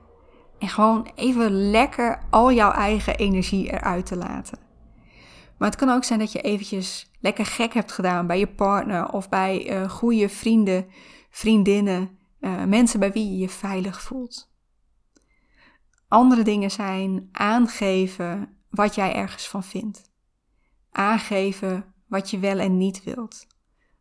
en 0.59 0.67
gewoon 0.69 1.11
even 1.15 1.69
lekker 1.71 2.19
al 2.29 2.51
jouw 2.51 2.71
eigen 2.71 3.15
energie 3.15 3.71
eruit 3.71 4.05
te 4.05 4.15
laten. 4.15 4.62
Maar 5.57 5.69
het 5.69 5.79
kan 5.79 5.89
ook 5.89 6.03
zijn 6.03 6.19
dat 6.19 6.31
je 6.31 6.41
eventjes 6.41 7.11
lekker 7.19 7.45
gek 7.45 7.73
hebt 7.73 7.91
gedaan 7.91 8.27
bij 8.27 8.39
je 8.39 8.47
partner 8.47 9.09
of 9.09 9.29
bij 9.29 9.81
uh, 9.81 9.89
goede 9.89 10.29
vrienden, 10.29 10.85
vriendinnen, 11.29 12.17
uh, 12.39 12.63
mensen 12.63 12.99
bij 12.99 13.11
wie 13.11 13.31
je 13.31 13.37
je 13.37 13.49
veilig 13.49 14.01
voelt. 14.01 14.51
Andere 16.07 16.43
dingen 16.43 16.71
zijn 16.71 17.29
aangeven 17.31 18.57
wat 18.69 18.95
jij 18.95 19.13
ergens 19.13 19.47
van 19.47 19.63
vindt. 19.63 20.11
Aangeven 20.91 21.93
wat 22.07 22.29
je 22.29 22.39
wel 22.39 22.59
en 22.59 22.77
niet 22.77 23.03
wilt. 23.03 23.47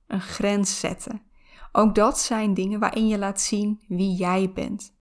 Een 0.07 0.21
grens 0.21 0.81
zetten. 0.81 1.23
Ook 1.73 1.95
dat 1.95 2.19
zijn 2.19 2.55
dingen 2.55 2.81
waarin 2.81 3.09
je 3.09 3.19
laat 3.19 3.41
zien 3.41 3.81
wie 3.89 4.15
jij 4.15 4.53
bent. 4.53 4.95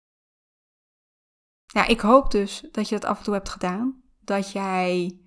Ja, 1.67 1.87
ik 1.87 2.01
hoop 2.01 2.31
dus 2.31 2.69
dat 2.73 2.89
je 2.89 2.95
dat 2.95 3.11
af 3.11 3.19
en 3.19 3.25
toe 3.25 3.35
hebt 3.35 3.49
gedaan. 3.49 4.03
Dat 4.21 4.53
jij 4.53 5.20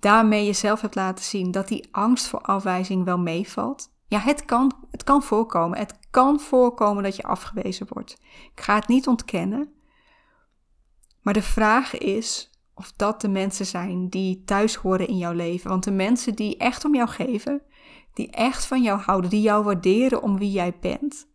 daarmee 0.00 0.44
jezelf 0.44 0.80
hebt 0.80 0.94
laten 0.94 1.24
zien 1.24 1.50
dat 1.50 1.68
die 1.68 1.88
angst 1.90 2.26
voor 2.26 2.40
afwijzing 2.40 3.04
wel 3.04 3.18
meevalt. 3.18 3.92
Ja, 4.06 4.18
het 4.18 4.44
kan, 4.44 4.72
het 4.90 5.04
kan 5.04 5.22
voorkomen. 5.22 5.78
Het 5.78 5.98
kan 6.10 6.40
voorkomen 6.40 7.02
dat 7.02 7.16
je 7.16 7.22
afgewezen 7.22 7.86
wordt. 7.88 8.18
Ik 8.54 8.60
ga 8.60 8.74
het 8.74 8.88
niet 8.88 9.06
ontkennen. 9.06 9.72
Maar 11.22 11.34
de 11.34 11.42
vraag 11.42 11.98
is 11.98 12.50
of 12.74 12.92
dat 12.96 13.20
de 13.20 13.28
mensen 13.28 13.66
zijn 13.66 14.08
die 14.08 14.42
thuis 14.44 14.74
horen 14.74 15.08
in 15.08 15.16
jouw 15.16 15.32
leven. 15.32 15.70
Want 15.70 15.84
de 15.84 15.90
mensen 15.90 16.34
die 16.34 16.56
echt 16.56 16.84
om 16.84 16.94
jou 16.94 17.08
geven, 17.08 17.62
die 18.14 18.30
echt 18.30 18.66
van 18.66 18.82
jou 18.82 19.00
houden, 19.00 19.30
die 19.30 19.40
jou 19.40 19.64
waarderen 19.64 20.22
om 20.22 20.38
wie 20.38 20.50
jij 20.50 20.74
bent, 20.80 21.26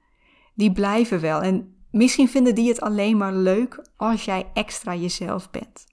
die 0.53 0.71
blijven 0.71 1.21
wel. 1.21 1.41
En 1.41 1.75
misschien 1.91 2.29
vinden 2.29 2.55
die 2.55 2.67
het 2.67 2.81
alleen 2.81 3.17
maar 3.17 3.33
leuk 3.33 3.87
als 3.97 4.25
jij 4.25 4.49
extra 4.53 4.95
jezelf 4.95 5.51
bent. 5.51 5.85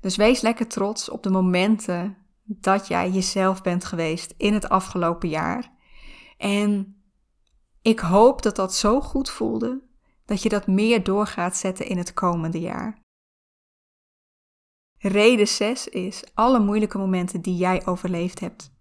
Dus 0.00 0.16
wees 0.16 0.40
lekker 0.40 0.66
trots 0.66 1.08
op 1.08 1.22
de 1.22 1.30
momenten 1.30 2.16
dat 2.42 2.88
jij 2.88 3.10
jezelf 3.10 3.62
bent 3.62 3.84
geweest 3.84 4.34
in 4.36 4.54
het 4.54 4.68
afgelopen 4.68 5.28
jaar. 5.28 5.72
En 6.36 7.02
ik 7.82 7.98
hoop 7.98 8.42
dat 8.42 8.56
dat 8.56 8.74
zo 8.74 9.00
goed 9.00 9.30
voelde 9.30 9.88
dat 10.24 10.42
je 10.42 10.48
dat 10.48 10.66
meer 10.66 11.02
door 11.04 11.26
gaat 11.26 11.56
zetten 11.56 11.86
in 11.86 11.98
het 11.98 12.12
komende 12.12 12.60
jaar. 12.60 13.02
Reden 14.98 15.48
6 15.48 15.88
is 15.88 16.24
alle 16.34 16.60
moeilijke 16.60 16.98
momenten 16.98 17.40
die 17.40 17.56
jij 17.56 17.86
overleefd 17.86 18.40
hebt. 18.40 18.72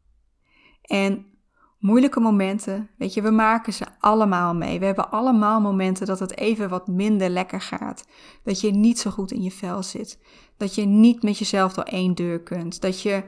En 0.82 1.39
moeilijke 1.80 2.20
momenten, 2.20 2.90
weet 2.98 3.14
je, 3.14 3.22
we 3.22 3.32
maken 3.32 3.74
ze 3.74 3.86
allemaal 4.00 4.56
mee. 4.56 4.80
We 4.80 4.86
hebben 4.86 5.12
allemaal 5.12 5.62
momenten 5.62 6.06
dat 6.06 6.20
het 6.20 6.38
even 6.38 6.70
wat 6.70 6.88
minder 6.88 7.30
lekker 7.30 7.62
gaat. 7.62 8.08
Dat 8.44 8.62
je 8.62 8.72
niet 8.72 9.00
zo 9.00 9.12
goed 9.12 9.32
in 9.32 9.42
je 9.42 9.52
vel 9.52 9.84
zit. 9.84 10.20
Dat 10.58 10.76
je 10.76 10.86
niet 10.86 11.24
met 11.24 11.38
jezelf 11.38 11.74
door 11.74 11.84
één 11.84 12.16
deur 12.16 12.44
kunt. 12.44 12.82
Dat 12.82 13.02
je, 13.02 13.24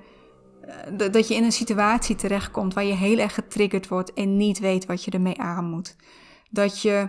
eh, 0.62 1.12
dat 1.12 1.28
je 1.28 1.36
in 1.36 1.44
een 1.44 1.52
situatie 1.52 2.16
terechtkomt 2.16 2.74
waar 2.74 2.84
je 2.84 2.94
heel 2.94 3.18
erg 3.18 3.34
getriggerd 3.34 3.88
wordt 3.88 4.14
en 4.14 4.38
niet 4.38 4.60
weet 4.60 4.86
wat 4.86 5.04
je 5.04 5.12
ermee 5.12 5.40
aan 5.40 5.70
moet. 5.70 5.96
Dat 6.50 6.82
je, 6.82 7.08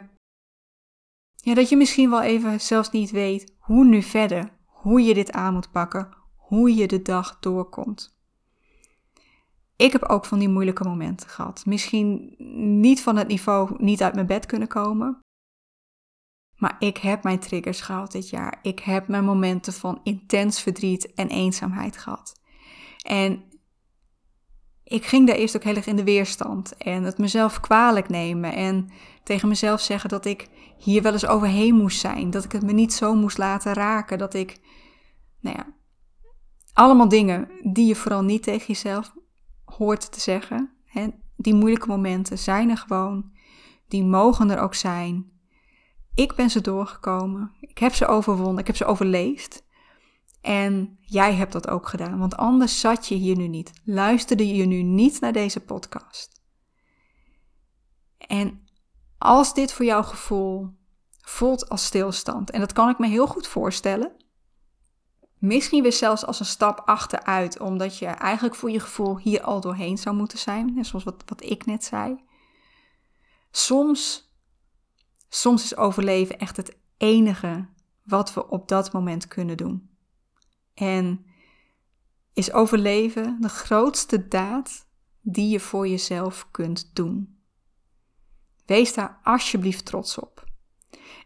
ja, 1.36 1.54
dat 1.54 1.68
je 1.68 1.76
misschien 1.76 2.10
wel 2.10 2.22
even 2.22 2.60
zelfs 2.60 2.90
niet 2.90 3.10
weet 3.10 3.54
hoe 3.58 3.84
nu 3.84 4.02
verder 4.02 4.60
hoe 4.82 5.02
je 5.02 5.14
dit 5.14 5.32
aan 5.32 5.52
moet 5.52 5.70
pakken, 5.70 6.08
hoe 6.36 6.74
je 6.74 6.86
de 6.86 7.02
dag 7.02 7.38
doorkomt. 7.40 8.20
Ik 9.82 9.92
heb 9.92 10.04
ook 10.04 10.24
van 10.24 10.38
die 10.38 10.48
moeilijke 10.48 10.84
momenten 10.84 11.28
gehad. 11.28 11.66
Misschien 11.66 12.34
niet 12.80 13.02
van 13.02 13.16
het 13.16 13.28
niveau 13.28 13.74
niet 13.78 14.02
uit 14.02 14.14
mijn 14.14 14.26
bed 14.26 14.46
kunnen 14.46 14.68
komen. 14.68 15.20
Maar 16.56 16.76
ik 16.78 16.96
heb 16.96 17.22
mijn 17.22 17.38
triggers 17.38 17.80
gehad 17.80 18.12
dit 18.12 18.28
jaar. 18.28 18.58
Ik 18.62 18.78
heb 18.78 19.08
mijn 19.08 19.24
momenten 19.24 19.72
van 19.72 20.00
intens 20.02 20.60
verdriet 20.60 21.14
en 21.14 21.28
eenzaamheid 21.28 21.96
gehad. 21.96 22.40
En 23.06 23.44
ik 24.84 25.04
ging 25.04 25.26
daar 25.26 25.36
eerst 25.36 25.56
ook 25.56 25.64
heel 25.64 25.76
erg 25.76 25.86
in 25.86 25.96
de 25.96 26.04
weerstand. 26.04 26.76
En 26.76 27.02
het 27.02 27.18
mezelf 27.18 27.60
kwalijk 27.60 28.08
nemen. 28.08 28.52
En 28.54 28.90
tegen 29.22 29.48
mezelf 29.48 29.80
zeggen 29.80 30.10
dat 30.10 30.24
ik 30.24 30.48
hier 30.78 31.02
wel 31.02 31.12
eens 31.12 31.26
overheen 31.26 31.74
moest 31.74 32.00
zijn. 32.00 32.30
Dat 32.30 32.44
ik 32.44 32.52
het 32.52 32.62
me 32.62 32.72
niet 32.72 32.92
zo 32.92 33.14
moest 33.14 33.38
laten 33.38 33.72
raken. 33.72 34.18
Dat 34.18 34.34
ik, 34.34 34.60
nou 35.40 35.56
ja, 35.56 35.66
allemaal 36.72 37.08
dingen 37.08 37.48
die 37.62 37.86
je 37.86 37.96
vooral 37.96 38.22
niet 38.22 38.42
tegen 38.42 38.66
jezelf 38.66 39.12
hoort 39.76 40.12
te 40.12 40.20
zeggen. 40.20 40.70
Hè? 40.84 41.08
Die 41.36 41.54
moeilijke 41.54 41.88
momenten 41.88 42.38
zijn 42.38 42.70
er 42.70 42.76
gewoon. 42.76 43.32
Die 43.88 44.04
mogen 44.04 44.50
er 44.50 44.58
ook 44.58 44.74
zijn. 44.74 45.30
Ik 46.14 46.34
ben 46.34 46.50
ze 46.50 46.60
doorgekomen. 46.60 47.52
Ik 47.60 47.78
heb 47.78 47.94
ze 47.94 48.06
overwonnen. 48.06 48.58
Ik 48.58 48.66
heb 48.66 48.76
ze 48.76 48.84
overleefd. 48.84 49.64
En 50.40 50.98
jij 51.00 51.34
hebt 51.34 51.52
dat 51.52 51.68
ook 51.68 51.88
gedaan, 51.88 52.18
want 52.18 52.36
anders 52.36 52.80
zat 52.80 53.08
je 53.08 53.14
hier 53.14 53.36
nu 53.36 53.48
niet. 53.48 53.72
Luisterde 53.84 54.54
je 54.54 54.64
nu 54.64 54.82
niet 54.82 55.20
naar 55.20 55.32
deze 55.32 55.60
podcast. 55.60 56.40
En 58.18 58.66
als 59.18 59.54
dit 59.54 59.72
voor 59.72 59.84
jouw 59.84 60.02
gevoel 60.02 60.68
voelt 61.20 61.68
als 61.68 61.84
stilstand, 61.84 62.50
en 62.50 62.60
dat 62.60 62.72
kan 62.72 62.88
ik 62.88 62.98
me 62.98 63.06
heel 63.06 63.26
goed 63.26 63.46
voorstellen, 63.46 64.12
misschien 65.42 65.82
weer 65.82 65.92
zelfs 65.92 66.26
als 66.26 66.40
een 66.40 66.46
stap 66.46 66.82
achteruit, 66.84 67.60
omdat 67.60 67.98
je 67.98 68.06
eigenlijk 68.06 68.54
voor 68.54 68.70
je 68.70 68.80
gevoel 68.80 69.18
hier 69.18 69.42
al 69.42 69.60
doorheen 69.60 69.98
zou 69.98 70.16
moeten 70.16 70.38
zijn, 70.38 70.84
zoals 70.84 71.04
wat, 71.04 71.22
wat 71.26 71.44
ik 71.44 71.66
net 71.66 71.84
zei. 71.84 72.24
Soms, 73.50 74.32
soms 75.28 75.64
is 75.64 75.76
overleven 75.76 76.38
echt 76.38 76.56
het 76.56 76.76
enige 76.96 77.68
wat 78.02 78.34
we 78.34 78.48
op 78.48 78.68
dat 78.68 78.92
moment 78.92 79.28
kunnen 79.28 79.56
doen. 79.56 79.90
En 80.74 81.24
is 82.32 82.52
overleven 82.52 83.40
de 83.40 83.48
grootste 83.48 84.28
daad 84.28 84.86
die 85.20 85.48
je 85.48 85.60
voor 85.60 85.88
jezelf 85.88 86.48
kunt 86.50 86.94
doen. 86.94 87.40
Wees 88.66 88.94
daar 88.94 89.20
alsjeblieft 89.22 89.84
trots 89.84 90.18
op. 90.18 90.44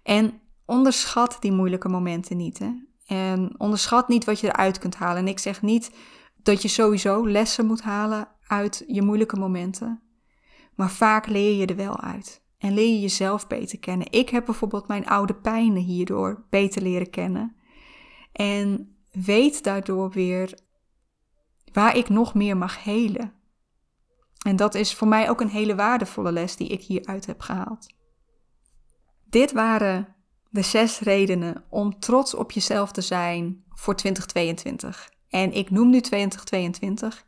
En 0.02 0.40
onderschat 0.64 1.36
die 1.40 1.52
moeilijke 1.52 1.88
momenten 1.88 2.36
niet. 2.36 2.58
Hè? 2.58 2.85
En 3.06 3.54
onderschat 3.58 4.08
niet 4.08 4.24
wat 4.24 4.40
je 4.40 4.46
eruit 4.46 4.78
kunt 4.78 4.94
halen. 4.96 5.16
En 5.16 5.28
ik 5.28 5.38
zeg 5.38 5.62
niet 5.62 5.90
dat 6.42 6.62
je 6.62 6.68
sowieso 6.68 7.28
lessen 7.28 7.66
moet 7.66 7.82
halen 7.82 8.28
uit 8.46 8.84
je 8.86 9.02
moeilijke 9.02 9.36
momenten. 9.36 10.02
Maar 10.74 10.90
vaak 10.90 11.26
leer 11.26 11.56
je 11.56 11.66
er 11.66 11.76
wel 11.76 12.00
uit. 12.00 12.44
En 12.58 12.74
leer 12.74 12.92
je 12.92 13.00
jezelf 13.00 13.46
beter 13.46 13.78
kennen. 13.78 14.12
Ik 14.12 14.28
heb 14.28 14.44
bijvoorbeeld 14.44 14.88
mijn 14.88 15.06
oude 15.06 15.34
pijnen 15.34 15.82
hierdoor 15.82 16.44
beter 16.50 16.82
leren 16.82 17.10
kennen. 17.10 17.56
En 18.32 18.96
weet 19.10 19.64
daardoor 19.64 20.10
weer 20.10 20.58
waar 21.72 21.96
ik 21.96 22.08
nog 22.08 22.34
meer 22.34 22.56
mag 22.56 22.84
helen. 22.84 23.32
En 24.46 24.56
dat 24.56 24.74
is 24.74 24.94
voor 24.94 25.08
mij 25.08 25.30
ook 25.30 25.40
een 25.40 25.48
hele 25.48 25.74
waardevolle 25.74 26.32
les 26.32 26.56
die 26.56 26.68
ik 26.68 26.82
hieruit 26.82 27.26
heb 27.26 27.40
gehaald. 27.40 27.86
Dit 29.24 29.52
waren 29.52 30.15
de 30.56 30.62
zes 30.62 31.00
redenen 31.00 31.64
om 31.68 31.98
trots 31.98 32.34
op 32.34 32.50
jezelf 32.50 32.92
te 32.92 33.00
zijn 33.00 33.64
voor 33.74 33.96
2022. 33.96 35.10
En 35.28 35.52
ik 35.52 35.70
noem 35.70 35.90
nu 35.90 36.00
2022. 36.00 37.24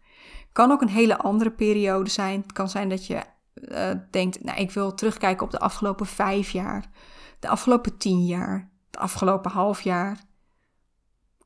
Kan 0.52 0.70
ook 0.70 0.80
een 0.80 0.88
hele 0.88 1.18
andere 1.18 1.50
periode 1.50 2.10
zijn. 2.10 2.40
Het 2.40 2.52
kan 2.52 2.68
zijn 2.68 2.88
dat 2.88 3.06
je 3.06 3.22
uh, 3.54 3.90
denkt, 4.10 4.44
nou, 4.44 4.58
ik 4.60 4.70
wil 4.70 4.94
terugkijken 4.94 5.44
op 5.44 5.50
de 5.50 5.58
afgelopen 5.58 6.06
vijf 6.06 6.50
jaar, 6.50 6.90
de 7.38 7.48
afgelopen 7.48 7.96
tien 7.96 8.26
jaar, 8.26 8.70
het 8.86 8.96
afgelopen 8.96 9.50
half 9.50 9.80
jaar 9.80 10.26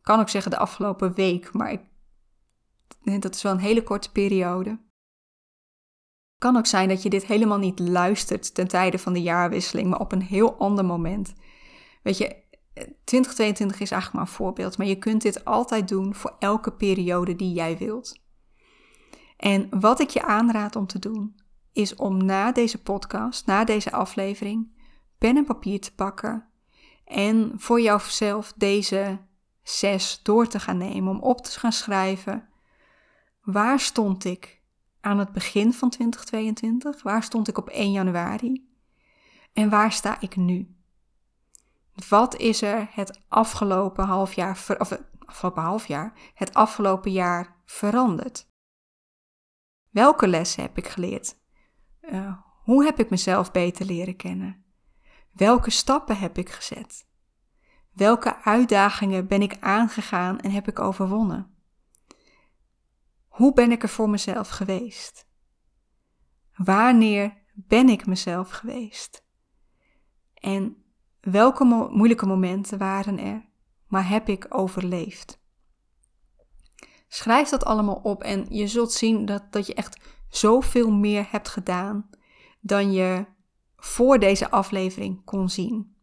kan 0.02 0.20
ook 0.20 0.28
zeggen 0.28 0.50
de 0.50 0.58
afgelopen 0.58 1.14
week, 1.14 1.52
maar 1.52 1.72
ik, 1.72 1.80
dat 3.22 3.34
is 3.34 3.42
wel 3.42 3.52
een 3.52 3.58
hele 3.58 3.82
korte 3.82 4.12
periode. 4.12 4.78
Kan 6.38 6.56
ook 6.56 6.66
zijn 6.66 6.88
dat 6.88 7.02
je 7.02 7.10
dit 7.10 7.26
helemaal 7.26 7.58
niet 7.58 7.78
luistert 7.78 8.54
ten 8.54 8.68
tijde 8.68 8.98
van 8.98 9.12
de 9.12 9.22
jaarwisseling, 9.22 9.88
maar 9.88 10.00
op 10.00 10.12
een 10.12 10.22
heel 10.22 10.58
ander 10.58 10.84
moment. 10.84 11.34
Weet 12.02 12.18
je, 12.18 12.36
2022 13.04 13.80
is 13.80 13.90
eigenlijk 13.90 14.12
maar 14.12 14.32
een 14.32 14.38
voorbeeld, 14.38 14.78
maar 14.78 14.86
je 14.86 14.98
kunt 14.98 15.22
dit 15.22 15.44
altijd 15.44 15.88
doen 15.88 16.14
voor 16.14 16.36
elke 16.38 16.72
periode 16.72 17.36
die 17.36 17.52
jij 17.52 17.78
wilt. 17.78 18.20
En 19.36 19.80
wat 19.80 20.00
ik 20.00 20.10
je 20.10 20.22
aanraad 20.22 20.76
om 20.76 20.86
te 20.86 20.98
doen, 20.98 21.34
is 21.72 21.94
om 21.94 22.24
na 22.24 22.52
deze 22.52 22.82
podcast, 22.82 23.46
na 23.46 23.64
deze 23.64 23.92
aflevering, 23.92 24.72
pen 25.18 25.36
en 25.36 25.44
papier 25.44 25.80
te 25.80 25.94
pakken 25.94 26.46
en 27.04 27.52
voor 27.56 27.80
jouzelf 27.80 28.52
deze 28.56 29.18
zes 29.62 30.20
door 30.22 30.46
te 30.46 30.60
gaan 30.60 30.78
nemen, 30.78 31.10
om 31.10 31.20
op 31.20 31.40
te 31.40 31.58
gaan 31.58 31.72
schrijven. 31.72 32.48
Waar 33.42 33.80
stond 33.80 34.24
ik 34.24 34.62
aan 35.00 35.18
het 35.18 35.32
begin 35.32 35.72
van 35.72 35.90
2022? 35.90 37.02
Waar 37.02 37.22
stond 37.22 37.48
ik 37.48 37.58
op 37.58 37.68
1 37.68 37.92
januari? 37.92 38.68
En 39.52 39.70
waar 39.70 39.92
sta 39.92 40.20
ik 40.20 40.36
nu? 40.36 40.76
Wat 42.08 42.36
is 42.36 42.62
er 42.62 42.88
het 42.90 43.20
afgelopen 43.28 44.04
half 44.04 44.32
jaar, 44.32 44.50
of 44.78 44.98
afgelopen 45.24 45.62
half 45.62 45.86
jaar, 45.86 46.12
het 46.34 46.54
afgelopen 46.54 47.12
jaar 47.12 47.62
veranderd? 47.64 48.50
Welke 49.90 50.28
lessen 50.28 50.62
heb 50.62 50.76
ik 50.76 50.88
geleerd? 50.88 51.40
Uh, 52.00 52.38
hoe 52.62 52.84
heb 52.84 52.98
ik 52.98 53.10
mezelf 53.10 53.50
beter 53.50 53.86
leren 53.86 54.16
kennen? 54.16 54.64
Welke 55.32 55.70
stappen 55.70 56.18
heb 56.18 56.38
ik 56.38 56.50
gezet? 56.50 57.06
Welke 57.92 58.42
uitdagingen 58.42 59.26
ben 59.26 59.42
ik 59.42 59.56
aangegaan 59.60 60.40
en 60.40 60.50
heb 60.50 60.68
ik 60.68 60.78
overwonnen? 60.78 61.54
Hoe 63.28 63.52
ben 63.52 63.72
ik 63.72 63.82
er 63.82 63.88
voor 63.88 64.10
mezelf 64.10 64.48
geweest? 64.48 65.26
Wanneer 66.56 67.36
ben 67.54 67.88
ik 67.88 68.06
mezelf 68.06 68.50
geweest? 68.50 69.26
En 70.34 70.81
welke 71.22 71.64
moeilijke 71.90 72.26
momenten 72.26 72.78
waren 72.78 73.18
er, 73.18 73.44
maar 73.86 74.08
heb 74.08 74.28
ik 74.28 74.46
overleefd? 74.48 75.40
Schrijf 77.08 77.48
dat 77.48 77.64
allemaal 77.64 78.00
op 78.02 78.22
en 78.22 78.46
je 78.48 78.66
zult 78.66 78.92
zien 78.92 79.24
dat, 79.24 79.42
dat 79.50 79.66
je 79.66 79.74
echt 79.74 80.00
zoveel 80.28 80.90
meer 80.90 81.26
hebt 81.30 81.48
gedaan 81.48 82.10
dan 82.60 82.92
je 82.92 83.26
voor 83.76 84.18
deze 84.18 84.50
aflevering 84.50 85.24
kon 85.24 85.50
zien. 85.50 85.96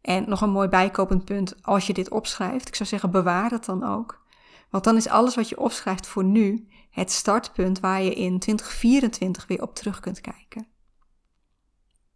En 0.00 0.28
nog 0.28 0.40
een 0.40 0.50
mooi 0.50 0.68
bijkopend 0.68 1.24
punt, 1.24 1.62
als 1.62 1.86
je 1.86 1.92
dit 1.92 2.10
opschrijft, 2.10 2.68
ik 2.68 2.74
zou 2.74 2.88
zeggen 2.88 3.10
bewaar 3.10 3.50
het 3.50 3.64
dan 3.64 3.84
ook. 3.84 4.24
Want 4.70 4.84
dan 4.84 4.96
is 4.96 5.08
alles 5.08 5.34
wat 5.34 5.48
je 5.48 5.60
opschrijft 5.60 6.06
voor 6.06 6.24
nu 6.24 6.68
het 6.90 7.10
startpunt 7.10 7.80
waar 7.80 8.02
je 8.02 8.14
in 8.14 8.38
2024 8.38 9.46
weer 9.46 9.62
op 9.62 9.74
terug 9.74 10.00
kunt 10.00 10.20
kijken. 10.20 10.66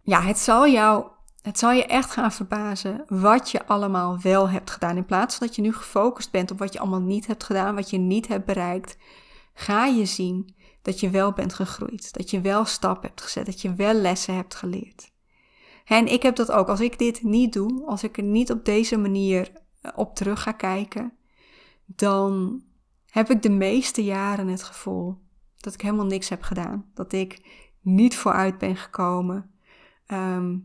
Ja, 0.02 0.20
het 0.20 0.38
zal 0.38 0.68
jou, 0.68 1.10
het 1.44 1.58
zal 1.58 1.72
je 1.72 1.86
echt 1.86 2.10
gaan 2.10 2.32
verbazen 2.32 3.04
wat 3.08 3.50
je 3.50 3.66
allemaal 3.66 4.18
wel 4.20 4.48
hebt 4.48 4.70
gedaan. 4.70 4.96
In 4.96 5.04
plaats 5.04 5.36
van 5.36 5.46
dat 5.46 5.56
je 5.56 5.62
nu 5.62 5.72
gefocust 5.72 6.30
bent 6.30 6.50
op 6.50 6.58
wat 6.58 6.72
je 6.72 6.78
allemaal 6.78 7.00
niet 7.00 7.26
hebt 7.26 7.44
gedaan, 7.44 7.74
wat 7.74 7.90
je 7.90 7.98
niet 7.98 8.28
hebt 8.28 8.44
bereikt, 8.44 8.96
ga 9.54 9.86
je 9.86 10.04
zien 10.04 10.54
dat 10.82 11.00
je 11.00 11.10
wel 11.10 11.32
bent 11.32 11.54
gegroeid, 11.54 12.12
dat 12.12 12.30
je 12.30 12.40
wel 12.40 12.64
stappen 12.64 13.08
hebt 13.08 13.22
gezet, 13.22 13.46
dat 13.46 13.60
je 13.60 13.74
wel 13.74 13.92
lessen 13.92 14.34
hebt 14.34 14.54
geleerd. 14.54 15.12
En 15.84 16.06
ik 16.06 16.22
heb 16.22 16.36
dat 16.36 16.50
ook. 16.50 16.68
Als 16.68 16.80
ik 16.80 16.98
dit 16.98 17.22
niet 17.22 17.52
doe, 17.52 17.86
als 17.86 18.02
ik 18.02 18.16
er 18.16 18.22
niet 18.22 18.50
op 18.50 18.64
deze 18.64 18.96
manier 18.96 19.52
eh, 19.80 19.90
op 19.94 20.14
terug 20.14 20.42
ga 20.42 20.52
kijken, 20.52 21.12
dan 21.84 22.62
heb 23.06 23.30
ik 23.30 23.42
de 23.42 23.50
meeste 23.50 24.04
jaren 24.04 24.48
het 24.48 24.62
gevoel 24.62 25.18
dat 25.56 25.74
ik 25.74 25.80
helemaal 25.80 26.06
niks 26.06 26.28
heb 26.28 26.42
gedaan. 26.42 26.90
Dat 26.94 27.12
ik 27.12 27.40
niet 27.80 28.16
vooruit 28.16 28.58
ben 28.58 28.76
gekomen. 28.76 29.50
Ehm, 30.06 30.56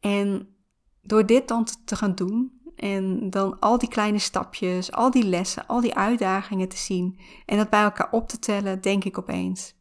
en 0.00 0.56
door 1.02 1.26
dit 1.26 1.48
dan 1.48 1.66
te 1.84 1.96
gaan 1.96 2.14
doen 2.14 2.60
en 2.76 3.30
dan 3.30 3.58
al 3.58 3.78
die 3.78 3.88
kleine 3.88 4.18
stapjes, 4.18 4.92
al 4.92 5.10
die 5.10 5.24
lessen, 5.24 5.66
al 5.66 5.80
die 5.80 5.94
uitdagingen 5.94 6.68
te 6.68 6.76
zien 6.76 7.18
en 7.46 7.56
dat 7.56 7.70
bij 7.70 7.82
elkaar 7.82 8.10
op 8.10 8.28
te 8.28 8.38
tellen, 8.38 8.80
denk 8.80 9.04
ik 9.04 9.18
opeens: 9.18 9.74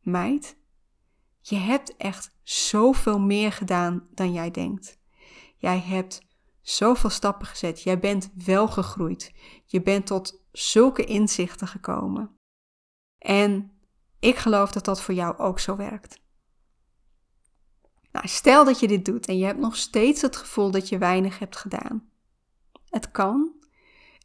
Meid, 0.00 0.56
je 1.40 1.56
hebt 1.56 1.96
echt 1.96 2.34
zoveel 2.42 3.20
meer 3.20 3.52
gedaan 3.52 4.08
dan 4.14 4.32
jij 4.32 4.50
denkt. 4.50 4.98
Jij 5.56 5.78
hebt 5.78 6.26
zoveel 6.60 7.10
stappen 7.10 7.46
gezet. 7.46 7.82
Jij 7.82 7.98
bent 7.98 8.30
wel 8.44 8.68
gegroeid. 8.68 9.32
Je 9.64 9.82
bent 9.82 10.06
tot 10.06 10.44
zulke 10.52 11.04
inzichten 11.04 11.68
gekomen. 11.68 12.38
En 13.18 13.80
ik 14.18 14.36
geloof 14.36 14.72
dat 14.72 14.84
dat 14.84 15.00
voor 15.00 15.14
jou 15.14 15.38
ook 15.38 15.58
zo 15.58 15.76
werkt. 15.76 16.20
Nou, 18.16 18.28
stel 18.28 18.64
dat 18.64 18.80
je 18.80 18.88
dit 18.88 19.04
doet 19.04 19.26
en 19.26 19.38
je 19.38 19.44
hebt 19.44 19.58
nog 19.58 19.76
steeds 19.76 20.22
het 20.22 20.36
gevoel 20.36 20.70
dat 20.70 20.88
je 20.88 20.98
weinig 20.98 21.38
hebt 21.38 21.56
gedaan. 21.56 22.08
Het 22.88 23.10
kan. 23.10 23.52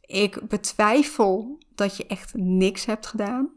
Ik 0.06 0.48
betwijfel 0.48 1.58
dat 1.74 1.96
je 1.96 2.06
echt 2.06 2.34
niks 2.34 2.84
hebt 2.84 3.06
gedaan. 3.06 3.50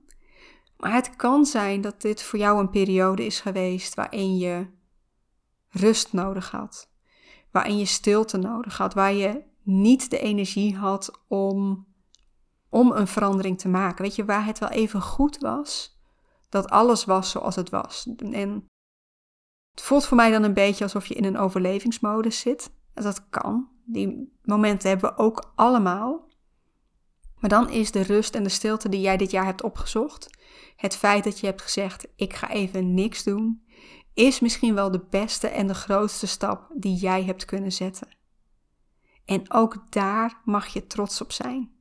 Maar 0.78 0.94
het 0.94 1.16
kan 1.16 1.46
zijn 1.46 1.82
dat 1.82 2.02
dit 2.02 2.24
voor 2.24 2.40
jou 2.40 2.60
een 2.60 2.70
periode 2.70 3.26
is 3.26 3.40
geweest 3.40 3.94
waarin 3.94 4.38
je 4.38 4.68
rust 5.70 6.14
nodig 6.14 6.52
had. 6.52 6.90
Waarin 7.52 7.78
je 7.78 7.86
stilte 7.86 8.38
nodig 8.38 8.78
had. 8.78 8.94
Waar 8.94 9.14
je 9.14 9.44
niet 9.64 10.10
de 10.10 10.20
energie 10.20 10.76
had 10.76 11.22
om, 11.28 11.88
om 12.70 12.92
een 12.92 13.08
verandering 13.08 13.60
te 13.60 13.70
maken. 13.70 14.04
Weet 14.04 14.16
je, 14.16 14.26
waar 14.26 14.46
het 14.46 14.60
wel 14.60 14.70
even 14.70 15.02
goed 15.02 15.38
was 15.38 16.00
dat 16.50 16.70
alles 16.70 17.06
was 17.06 17.30
zoals 17.30 17.56
het 17.56 17.70
was. 17.70 18.08
En 18.32 18.66
het 19.76 19.84
voelt 19.84 20.06
voor 20.06 20.18
mij 20.18 20.32
dan 20.32 20.44
een 20.44 20.54
beetje 20.54 20.84
alsof 20.84 21.06
je 21.06 21.14
in 21.14 21.26
een 21.26 21.38
overlevingsmodus 21.38 22.40
zit. 22.40 22.72
Dat 22.94 23.30
kan. 23.30 23.70
Die 23.86 24.38
momenten 24.44 24.90
hebben 24.90 25.10
we 25.10 25.18
ook 25.18 25.52
allemaal. 25.56 26.28
Maar 27.40 27.50
dan 27.50 27.70
is 27.70 27.92
de 27.92 28.02
rust 28.02 28.36
en 28.36 28.44
de 28.44 28.50
stilte 28.50 28.90
die 28.90 29.02
jij 29.02 29.18
dit 29.18 29.32
jaar 29.32 29.46
hebt 29.46 29.64
opgezocht, 29.64 30.38
het 30.76 30.96
feit 30.96 31.24
dat 31.24 31.40
je 31.40 31.46
hebt 31.46 31.62
gezegd: 31.62 32.08
ik 32.16 32.34
ga 32.34 32.50
even 32.50 32.94
niks 32.94 33.24
doen, 33.24 33.66
is 34.14 34.40
misschien 34.40 34.76
wel 34.76 34.92
de 34.92 35.06
beste 35.10 35.48
en 35.48 35.68
de 35.68 35.74
grootste 35.74 36.28
stap 36.28 36.72
die 36.76 36.96
jij 36.96 37.24
hebt 37.24 37.46
kunnen 37.46 37.72
zetten. 37.72 38.08
En 39.26 39.54
ook 39.54 39.92
daar 39.92 40.42
mag 40.44 40.68
je 40.68 40.88
trots 40.88 41.22
op 41.22 41.32
zijn. 41.32 41.72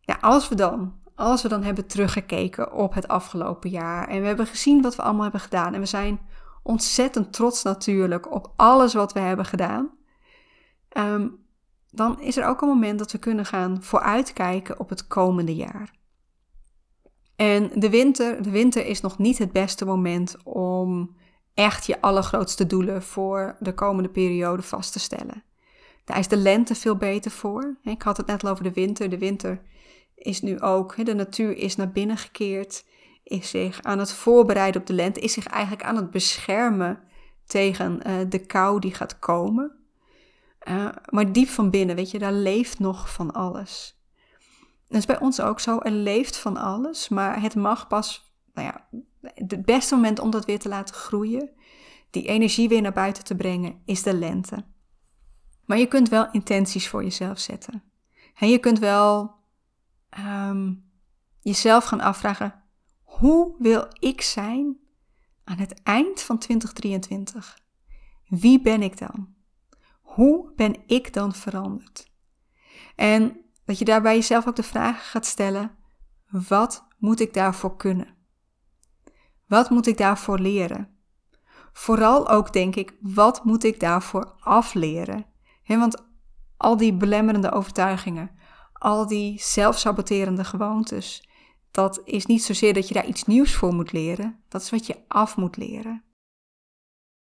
Ja, 0.00 0.18
als 0.20 0.48
we 0.48 0.54
dan, 0.54 1.00
als 1.14 1.42
we 1.42 1.48
dan 1.48 1.62
hebben 1.62 1.86
teruggekeken 1.86 2.72
op 2.72 2.94
het 2.94 3.08
afgelopen 3.08 3.70
jaar 3.70 4.08
en 4.08 4.20
we 4.20 4.26
hebben 4.26 4.46
gezien 4.46 4.82
wat 4.82 4.96
we 4.96 5.02
allemaal 5.02 5.22
hebben 5.22 5.40
gedaan 5.40 5.74
en 5.74 5.80
we 5.80 5.86
zijn 5.86 6.20
ontzettend 6.62 7.32
trots 7.32 7.62
natuurlijk 7.62 8.32
op 8.32 8.52
alles 8.56 8.94
wat 8.94 9.12
we 9.12 9.20
hebben 9.20 9.44
gedaan, 9.44 9.90
ehm, 10.88 11.28
dan 11.90 12.20
is 12.20 12.36
er 12.36 12.46
ook 12.46 12.60
een 12.60 12.68
moment 12.68 12.98
dat 12.98 13.12
we 13.12 13.18
kunnen 13.18 13.46
gaan 13.46 13.82
vooruitkijken 13.82 14.80
op 14.80 14.88
het 14.88 15.06
komende 15.06 15.54
jaar. 15.54 16.00
En 17.36 17.70
de 17.74 17.90
winter, 17.90 18.42
de 18.42 18.50
winter 18.50 18.86
is 18.86 19.00
nog 19.00 19.18
niet 19.18 19.38
het 19.38 19.52
beste 19.52 19.84
moment 19.84 20.36
om 20.44 21.16
echt 21.54 21.86
je 21.86 22.00
allergrootste 22.00 22.66
doelen 22.66 23.02
voor 23.02 23.56
de 23.60 23.74
komende 23.74 24.08
periode 24.08 24.62
vast 24.62 24.92
te 24.92 24.98
stellen. 24.98 25.44
Daar 26.04 26.18
is 26.18 26.28
de 26.28 26.36
lente 26.36 26.74
veel 26.74 26.96
beter 26.96 27.30
voor. 27.30 27.76
Ik 27.82 28.02
had 28.02 28.16
het 28.16 28.26
net 28.26 28.44
al 28.44 28.50
over 28.50 28.64
de 28.64 28.72
winter. 28.72 29.10
De 29.10 29.18
winter 29.18 29.62
is 30.14 30.42
nu 30.42 30.60
ook, 30.60 31.04
de 31.04 31.14
natuur 31.14 31.56
is 31.56 31.76
naar 31.76 31.90
binnen 31.90 32.16
gekeerd, 32.16 32.84
is 33.22 33.50
zich 33.50 33.82
aan 33.82 33.98
het 33.98 34.12
voorbereiden 34.12 34.80
op 34.80 34.86
de 34.86 34.92
lente, 34.92 35.20
is 35.20 35.32
zich 35.32 35.46
eigenlijk 35.46 35.84
aan 35.84 35.96
het 35.96 36.10
beschermen 36.10 37.02
tegen 37.46 38.00
uh, 38.06 38.14
de 38.28 38.46
kou 38.46 38.80
die 38.80 38.94
gaat 38.94 39.18
komen. 39.18 39.76
Uh, 40.68 40.88
maar 41.08 41.32
diep 41.32 41.48
van 41.48 41.70
binnen, 41.70 41.96
weet 41.96 42.10
je, 42.10 42.18
daar 42.18 42.32
leeft 42.32 42.78
nog 42.78 43.12
van 43.12 43.32
alles. 43.32 44.00
Dat 44.88 44.98
is 44.98 45.06
bij 45.06 45.20
ons 45.20 45.40
ook 45.40 45.60
zo. 45.60 45.78
Er 45.78 45.90
leeft 45.90 46.36
van 46.36 46.56
alles, 46.56 47.08
maar 47.08 47.42
het 47.42 47.54
mag 47.54 47.86
pas, 47.86 48.34
nou 48.54 48.66
ja, 48.66 48.88
het 49.34 49.64
beste 49.64 49.94
moment 49.94 50.18
om 50.18 50.30
dat 50.30 50.44
weer 50.44 50.58
te 50.58 50.68
laten 50.68 50.94
groeien, 50.94 51.50
die 52.10 52.26
energie 52.26 52.68
weer 52.68 52.80
naar 52.80 52.92
buiten 52.92 53.24
te 53.24 53.34
brengen, 53.34 53.82
is 53.84 54.02
de 54.02 54.14
lente. 54.14 54.64
Maar 55.64 55.78
je 55.78 55.86
kunt 55.86 56.08
wel 56.08 56.28
intenties 56.30 56.88
voor 56.88 57.02
jezelf 57.02 57.38
zetten. 57.38 57.82
En 58.34 58.48
je 58.48 58.58
kunt 58.58 58.78
wel 58.78 59.34
um, 60.18 60.90
jezelf 61.40 61.84
gaan 61.84 62.00
afvragen: 62.00 62.61
hoe 63.22 63.54
wil 63.58 63.86
ik 63.98 64.20
zijn 64.20 64.76
aan 65.44 65.58
het 65.58 65.82
eind 65.82 66.22
van 66.22 66.38
2023? 66.38 67.58
Wie 68.26 68.60
ben 68.60 68.82
ik 68.82 68.98
dan? 68.98 69.34
Hoe 70.00 70.52
ben 70.56 70.76
ik 70.86 71.12
dan 71.12 71.34
veranderd? 71.34 72.10
En 72.96 73.36
dat 73.64 73.78
je 73.78 73.84
daarbij 73.84 74.14
jezelf 74.14 74.46
ook 74.46 74.56
de 74.56 74.62
vraag 74.62 75.10
gaat 75.10 75.26
stellen: 75.26 75.70
wat 76.30 76.86
moet 76.98 77.20
ik 77.20 77.34
daarvoor 77.34 77.76
kunnen? 77.76 78.14
Wat 79.46 79.70
moet 79.70 79.86
ik 79.86 79.96
daarvoor 79.96 80.38
leren? 80.38 80.96
Vooral 81.72 82.28
ook 82.28 82.52
denk 82.52 82.76
ik, 82.76 82.96
wat 83.00 83.44
moet 83.44 83.64
ik 83.64 83.80
daarvoor 83.80 84.34
afleren? 84.40 85.26
want 85.66 86.04
al 86.56 86.76
die 86.76 86.94
belemmerende 86.94 87.52
overtuigingen, 87.52 88.30
al 88.72 89.06
die 89.06 89.40
zelfsaboterende 89.40 90.44
gewoontes, 90.44 91.30
dat 91.72 92.00
is 92.04 92.26
niet 92.26 92.42
zozeer 92.42 92.74
dat 92.74 92.88
je 92.88 92.94
daar 92.94 93.06
iets 93.06 93.24
nieuws 93.24 93.54
voor 93.54 93.74
moet 93.74 93.92
leren, 93.92 94.42
dat 94.48 94.62
is 94.62 94.70
wat 94.70 94.86
je 94.86 95.04
af 95.08 95.36
moet 95.36 95.56
leren. 95.56 96.04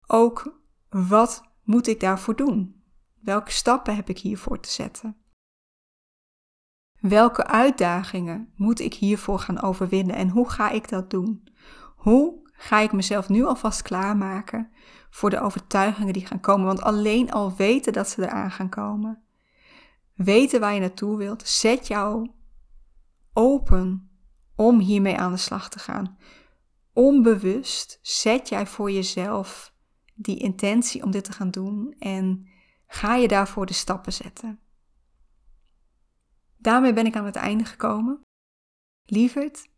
Ook 0.06 0.60
wat 0.88 1.42
moet 1.62 1.86
ik 1.86 2.00
daarvoor 2.00 2.36
doen? 2.36 2.82
Welke 3.20 3.50
stappen 3.50 3.96
heb 3.96 4.08
ik 4.08 4.18
hiervoor 4.18 4.60
te 4.60 4.70
zetten? 4.70 5.16
Welke 7.00 7.46
uitdagingen 7.46 8.52
moet 8.56 8.80
ik 8.80 8.94
hiervoor 8.94 9.38
gaan 9.38 9.62
overwinnen 9.62 10.16
en 10.16 10.28
hoe 10.28 10.50
ga 10.50 10.70
ik 10.70 10.88
dat 10.88 11.10
doen? 11.10 11.48
Hoe 11.96 12.50
ga 12.52 12.78
ik 12.78 12.92
mezelf 12.92 13.28
nu 13.28 13.44
alvast 13.44 13.82
klaarmaken 13.82 14.70
voor 15.10 15.30
de 15.30 15.40
overtuigingen 15.40 16.12
die 16.12 16.26
gaan 16.26 16.40
komen? 16.40 16.66
Want 16.66 16.82
alleen 16.82 17.32
al 17.32 17.56
weten 17.56 17.92
dat 17.92 18.08
ze 18.08 18.22
eraan 18.22 18.50
gaan 18.50 18.68
komen, 18.68 19.22
weten 20.14 20.60
waar 20.60 20.74
je 20.74 20.80
naartoe 20.80 21.16
wilt, 21.16 21.48
zet 21.48 21.86
jou 21.86 22.30
open 23.32 24.11
om 24.66 24.78
hiermee 24.78 25.18
aan 25.18 25.32
de 25.32 25.38
slag 25.38 25.68
te 25.68 25.78
gaan. 25.78 26.18
Onbewust 26.92 27.98
zet 28.02 28.48
jij 28.48 28.66
voor 28.66 28.90
jezelf 28.90 29.74
die 30.14 30.38
intentie 30.38 31.02
om 31.02 31.10
dit 31.10 31.24
te 31.24 31.32
gaan 31.32 31.50
doen 31.50 31.94
en 31.98 32.48
ga 32.86 33.14
je 33.14 33.28
daarvoor 33.28 33.66
de 33.66 33.72
stappen 33.72 34.12
zetten. 34.12 34.60
Daarmee 36.56 36.92
ben 36.92 37.06
ik 37.06 37.16
aan 37.16 37.24
het 37.24 37.36
einde 37.36 37.64
gekomen. 37.64 38.20
Lieverd, 39.04 39.68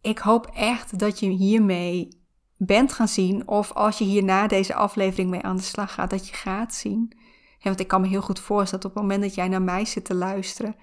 ik 0.00 0.18
hoop 0.18 0.46
echt 0.46 0.98
dat 0.98 1.20
je 1.20 1.28
hiermee 1.28 2.08
bent 2.56 2.92
gaan 2.92 3.08
zien, 3.08 3.48
of 3.48 3.72
als 3.72 3.98
je 3.98 4.04
hier 4.04 4.24
na 4.24 4.46
deze 4.46 4.74
aflevering 4.74 5.30
mee 5.30 5.42
aan 5.42 5.56
de 5.56 5.62
slag 5.62 5.94
gaat, 5.94 6.10
dat 6.10 6.28
je 6.28 6.34
gaat 6.34 6.74
zien. 6.74 7.16
want 7.60 7.80
ik 7.80 7.88
kan 7.88 8.00
me 8.00 8.08
heel 8.08 8.22
goed 8.22 8.40
voorstellen 8.40 8.84
dat 8.84 8.90
op 8.90 8.96
het 8.96 9.02
moment 9.02 9.22
dat 9.22 9.34
jij 9.34 9.48
naar 9.48 9.62
mij 9.62 9.84
zit 9.84 10.04
te 10.04 10.14
luisteren, 10.14 10.76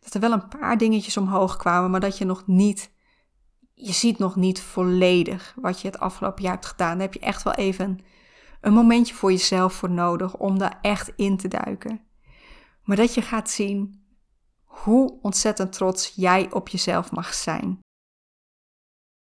dat 0.00 0.14
er 0.14 0.20
wel 0.20 0.32
een 0.32 0.48
paar 0.48 0.78
dingetjes 0.78 1.16
omhoog 1.16 1.56
kwamen, 1.56 1.90
maar 1.90 2.00
dat 2.00 2.18
je 2.18 2.24
nog 2.24 2.46
niet, 2.46 2.92
je 3.74 3.92
ziet 3.92 4.18
nog 4.18 4.36
niet 4.36 4.60
volledig 4.60 5.54
wat 5.60 5.80
je 5.80 5.88
het 5.88 5.98
afgelopen 5.98 6.42
jaar 6.42 6.52
hebt 6.52 6.66
gedaan. 6.66 6.92
Daar 6.92 7.06
heb 7.06 7.14
je 7.14 7.20
echt 7.20 7.42
wel 7.42 7.54
even 7.54 7.98
een 8.60 8.72
momentje 8.72 9.14
voor 9.14 9.30
jezelf 9.30 9.72
voor 9.72 9.90
nodig 9.90 10.36
om 10.36 10.58
daar 10.58 10.78
echt 10.82 11.12
in 11.16 11.36
te 11.36 11.48
duiken. 11.48 12.00
Maar 12.82 12.96
dat 12.96 13.14
je 13.14 13.22
gaat 13.22 13.50
zien 13.50 14.06
hoe 14.64 15.18
ontzettend 15.22 15.72
trots 15.72 16.12
jij 16.14 16.52
op 16.52 16.68
jezelf 16.68 17.10
mag 17.10 17.34
zijn. 17.34 17.78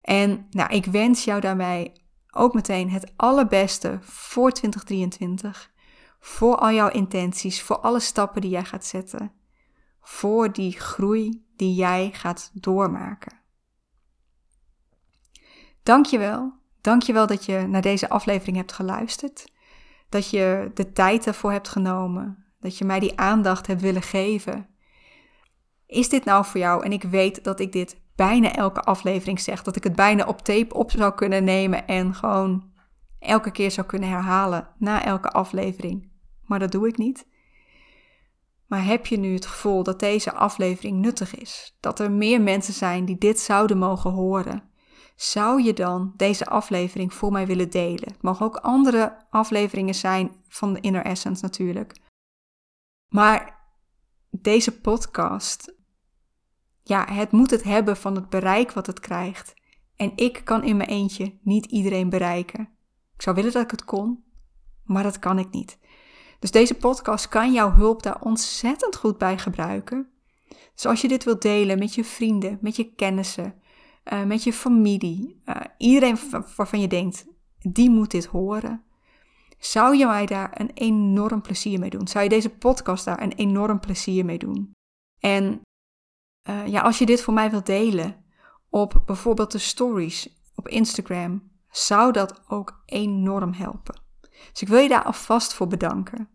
En 0.01 0.47
nou, 0.49 0.73
ik 0.73 0.85
wens 0.85 1.23
jou 1.23 1.41
daarbij 1.41 1.95
ook 2.31 2.53
meteen 2.53 2.89
het 2.89 3.13
allerbeste 3.15 3.97
voor 4.01 4.51
2023. 4.51 5.73
Voor 6.19 6.55
al 6.55 6.71
jouw 6.71 6.89
intenties, 6.89 7.61
voor 7.61 7.79
alle 7.79 7.99
stappen 7.99 8.41
die 8.41 8.49
jij 8.49 8.65
gaat 8.65 8.85
zetten. 8.85 9.31
Voor 10.07 10.51
die 10.51 10.79
groei 10.79 11.45
die 11.55 11.73
jij 11.73 12.09
gaat 12.13 12.51
doormaken. 12.53 13.39
Dankjewel. 15.83 16.53
Dankjewel 16.81 17.27
dat 17.27 17.45
je 17.45 17.67
naar 17.67 17.81
deze 17.81 18.09
aflevering 18.09 18.57
hebt 18.57 18.71
geluisterd. 18.71 19.51
Dat 20.09 20.29
je 20.29 20.71
de 20.73 20.91
tijd 20.91 21.27
ervoor 21.27 21.51
hebt 21.51 21.67
genomen. 21.67 22.45
Dat 22.59 22.77
je 22.77 22.85
mij 22.85 22.99
die 22.99 23.19
aandacht 23.19 23.67
hebt 23.67 23.81
willen 23.81 24.01
geven. 24.01 24.67
Is 25.87 26.09
dit 26.09 26.25
nou 26.25 26.45
voor 26.45 26.59
jou? 26.59 26.83
En 26.83 26.91
ik 26.91 27.03
weet 27.03 27.43
dat 27.43 27.59
ik 27.59 27.71
dit 27.71 28.01
bijna 28.15 28.55
elke 28.55 28.81
aflevering 28.81 29.39
zeg. 29.39 29.63
Dat 29.63 29.75
ik 29.75 29.83
het 29.83 29.95
bijna 29.95 30.25
op 30.25 30.41
tape 30.41 30.75
op 30.75 30.91
zou 30.91 31.13
kunnen 31.13 31.43
nemen 31.43 31.87
en 31.87 32.13
gewoon 32.13 32.73
elke 33.19 33.51
keer 33.51 33.71
zou 33.71 33.87
kunnen 33.87 34.09
herhalen 34.09 34.67
na 34.77 35.05
elke 35.05 35.29
aflevering. 35.29 36.11
Maar 36.43 36.59
dat 36.59 36.71
doe 36.71 36.87
ik 36.87 36.97
niet. 36.97 37.27
Maar 38.67 38.85
heb 38.85 39.05
je 39.05 39.17
nu 39.17 39.33
het 39.33 39.45
gevoel 39.45 39.83
dat 39.83 39.99
deze 39.99 40.33
aflevering 40.33 40.99
nuttig 40.99 41.35
is? 41.35 41.77
Dat 41.79 41.99
er 41.99 42.11
meer 42.11 42.41
mensen 42.41 42.73
zijn 42.73 43.05
die 43.05 43.17
dit 43.17 43.39
zouden 43.39 43.77
mogen 43.77 44.11
horen? 44.11 44.63
Zou 45.15 45.63
je 45.63 45.73
dan 45.73 46.13
deze 46.15 46.45
aflevering 46.45 47.13
voor 47.13 47.31
mij 47.31 47.47
willen 47.47 47.69
delen? 47.69 48.11
Het 48.11 48.21
mogen 48.21 48.45
ook 48.45 48.55
andere 48.55 49.25
afleveringen 49.29 49.95
zijn 49.95 50.31
van 50.47 50.73
de 50.73 50.79
Inner 50.79 51.05
Essence 51.05 51.43
natuurlijk. 51.43 52.01
Maar 53.07 53.63
deze 54.29 54.79
podcast 54.79 55.75
ja, 56.87 57.13
het 57.13 57.31
moet 57.31 57.51
het 57.51 57.63
hebben 57.63 57.97
van 57.97 58.15
het 58.15 58.29
bereik 58.29 58.71
wat 58.71 58.87
het 58.87 58.99
krijgt. 58.99 59.53
En 59.95 60.11
ik 60.15 60.41
kan 60.43 60.63
in 60.63 60.77
mijn 60.77 60.89
eentje 60.89 61.39
niet 61.41 61.65
iedereen 61.65 62.09
bereiken. 62.09 62.69
Ik 63.15 63.21
zou 63.21 63.35
willen 63.35 63.51
dat 63.51 63.63
ik 63.63 63.71
het 63.71 63.85
kon, 63.85 64.23
maar 64.83 65.03
dat 65.03 65.19
kan 65.19 65.39
ik 65.39 65.51
niet. 65.51 65.79
Dus 66.45 66.53
deze 66.53 66.73
podcast 66.73 67.27
kan 67.27 67.53
jouw 67.53 67.71
hulp 67.71 68.03
daar 68.03 68.21
ontzettend 68.21 68.95
goed 68.95 69.17
bij 69.17 69.37
gebruiken. 69.37 70.09
Dus 70.73 70.85
als 70.85 71.01
je 71.01 71.07
dit 71.07 71.23
wilt 71.23 71.41
delen 71.41 71.79
met 71.79 71.95
je 71.95 72.03
vrienden, 72.03 72.57
met 72.61 72.75
je 72.75 72.93
kennissen, 72.93 73.61
uh, 74.13 74.23
met 74.23 74.43
je 74.43 74.53
familie, 74.53 75.41
uh, 75.45 75.55
iedereen 75.77 76.17
waarvan 76.55 76.81
je 76.81 76.87
denkt, 76.87 77.25
die 77.59 77.89
moet 77.89 78.11
dit 78.11 78.25
horen. 78.25 78.83
Zou 79.59 79.97
je 79.97 80.05
mij 80.05 80.25
daar 80.25 80.59
een 80.59 80.71
enorm 80.73 81.41
plezier 81.41 81.79
mee 81.79 81.89
doen? 81.89 82.07
Zou 82.07 82.23
je 82.23 82.29
deze 82.29 82.49
podcast 82.49 83.05
daar 83.05 83.21
een 83.21 83.33
enorm 83.33 83.79
plezier 83.79 84.25
mee 84.25 84.37
doen? 84.37 84.71
En 85.19 85.61
uh, 86.49 86.67
ja, 86.67 86.81
als 86.81 86.97
je 86.97 87.05
dit 87.05 87.21
voor 87.21 87.33
mij 87.33 87.51
wilt 87.51 87.65
delen 87.65 88.25
op 88.69 89.01
bijvoorbeeld 89.05 89.51
de 89.51 89.57
stories 89.57 90.41
op 90.55 90.67
Instagram, 90.67 91.51
zou 91.69 92.11
dat 92.11 92.43
ook 92.47 92.81
enorm 92.85 93.53
helpen. 93.53 94.01
Dus 94.51 94.61
ik 94.61 94.67
wil 94.67 94.79
je 94.79 94.89
daar 94.89 95.03
alvast 95.03 95.53
voor 95.53 95.67
bedanken. 95.67 96.33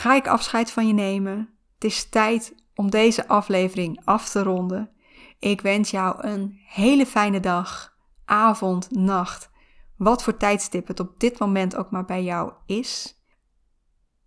Ga 0.00 0.14
ik 0.14 0.28
afscheid 0.28 0.70
van 0.70 0.86
je 0.86 0.92
nemen? 0.92 1.48
Het 1.74 1.84
is 1.84 2.08
tijd 2.08 2.54
om 2.74 2.90
deze 2.90 3.28
aflevering 3.28 4.00
af 4.04 4.28
te 4.28 4.42
ronden. 4.42 4.90
Ik 5.38 5.60
wens 5.60 5.90
jou 5.90 6.26
een 6.26 6.60
hele 6.66 7.06
fijne 7.06 7.40
dag, 7.40 7.96
avond, 8.24 8.90
nacht, 8.90 9.50
wat 9.96 10.22
voor 10.22 10.36
tijdstip 10.36 10.86
het 10.86 11.00
op 11.00 11.20
dit 11.20 11.38
moment 11.38 11.76
ook 11.76 11.90
maar 11.90 12.04
bij 12.04 12.22
jou 12.22 12.52
is. 12.66 13.20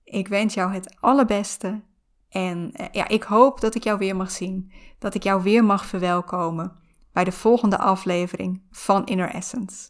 Ik 0.03 0.27
wens 0.27 0.53
jou 0.53 0.73
het 0.73 0.95
allerbeste 0.99 1.83
en 2.29 2.71
eh, 2.73 2.85
ja, 2.91 3.07
ik 3.07 3.23
hoop 3.23 3.61
dat 3.61 3.75
ik 3.75 3.83
jou 3.83 3.97
weer 3.97 4.15
mag 4.15 4.31
zien. 4.31 4.71
Dat 4.99 5.13
ik 5.13 5.23
jou 5.23 5.43
weer 5.43 5.63
mag 5.63 5.85
verwelkomen 5.85 6.79
bij 7.13 7.23
de 7.23 7.31
volgende 7.31 7.77
aflevering 7.77 8.63
van 8.71 9.05
Inner 9.05 9.29
Essence. 9.29 9.89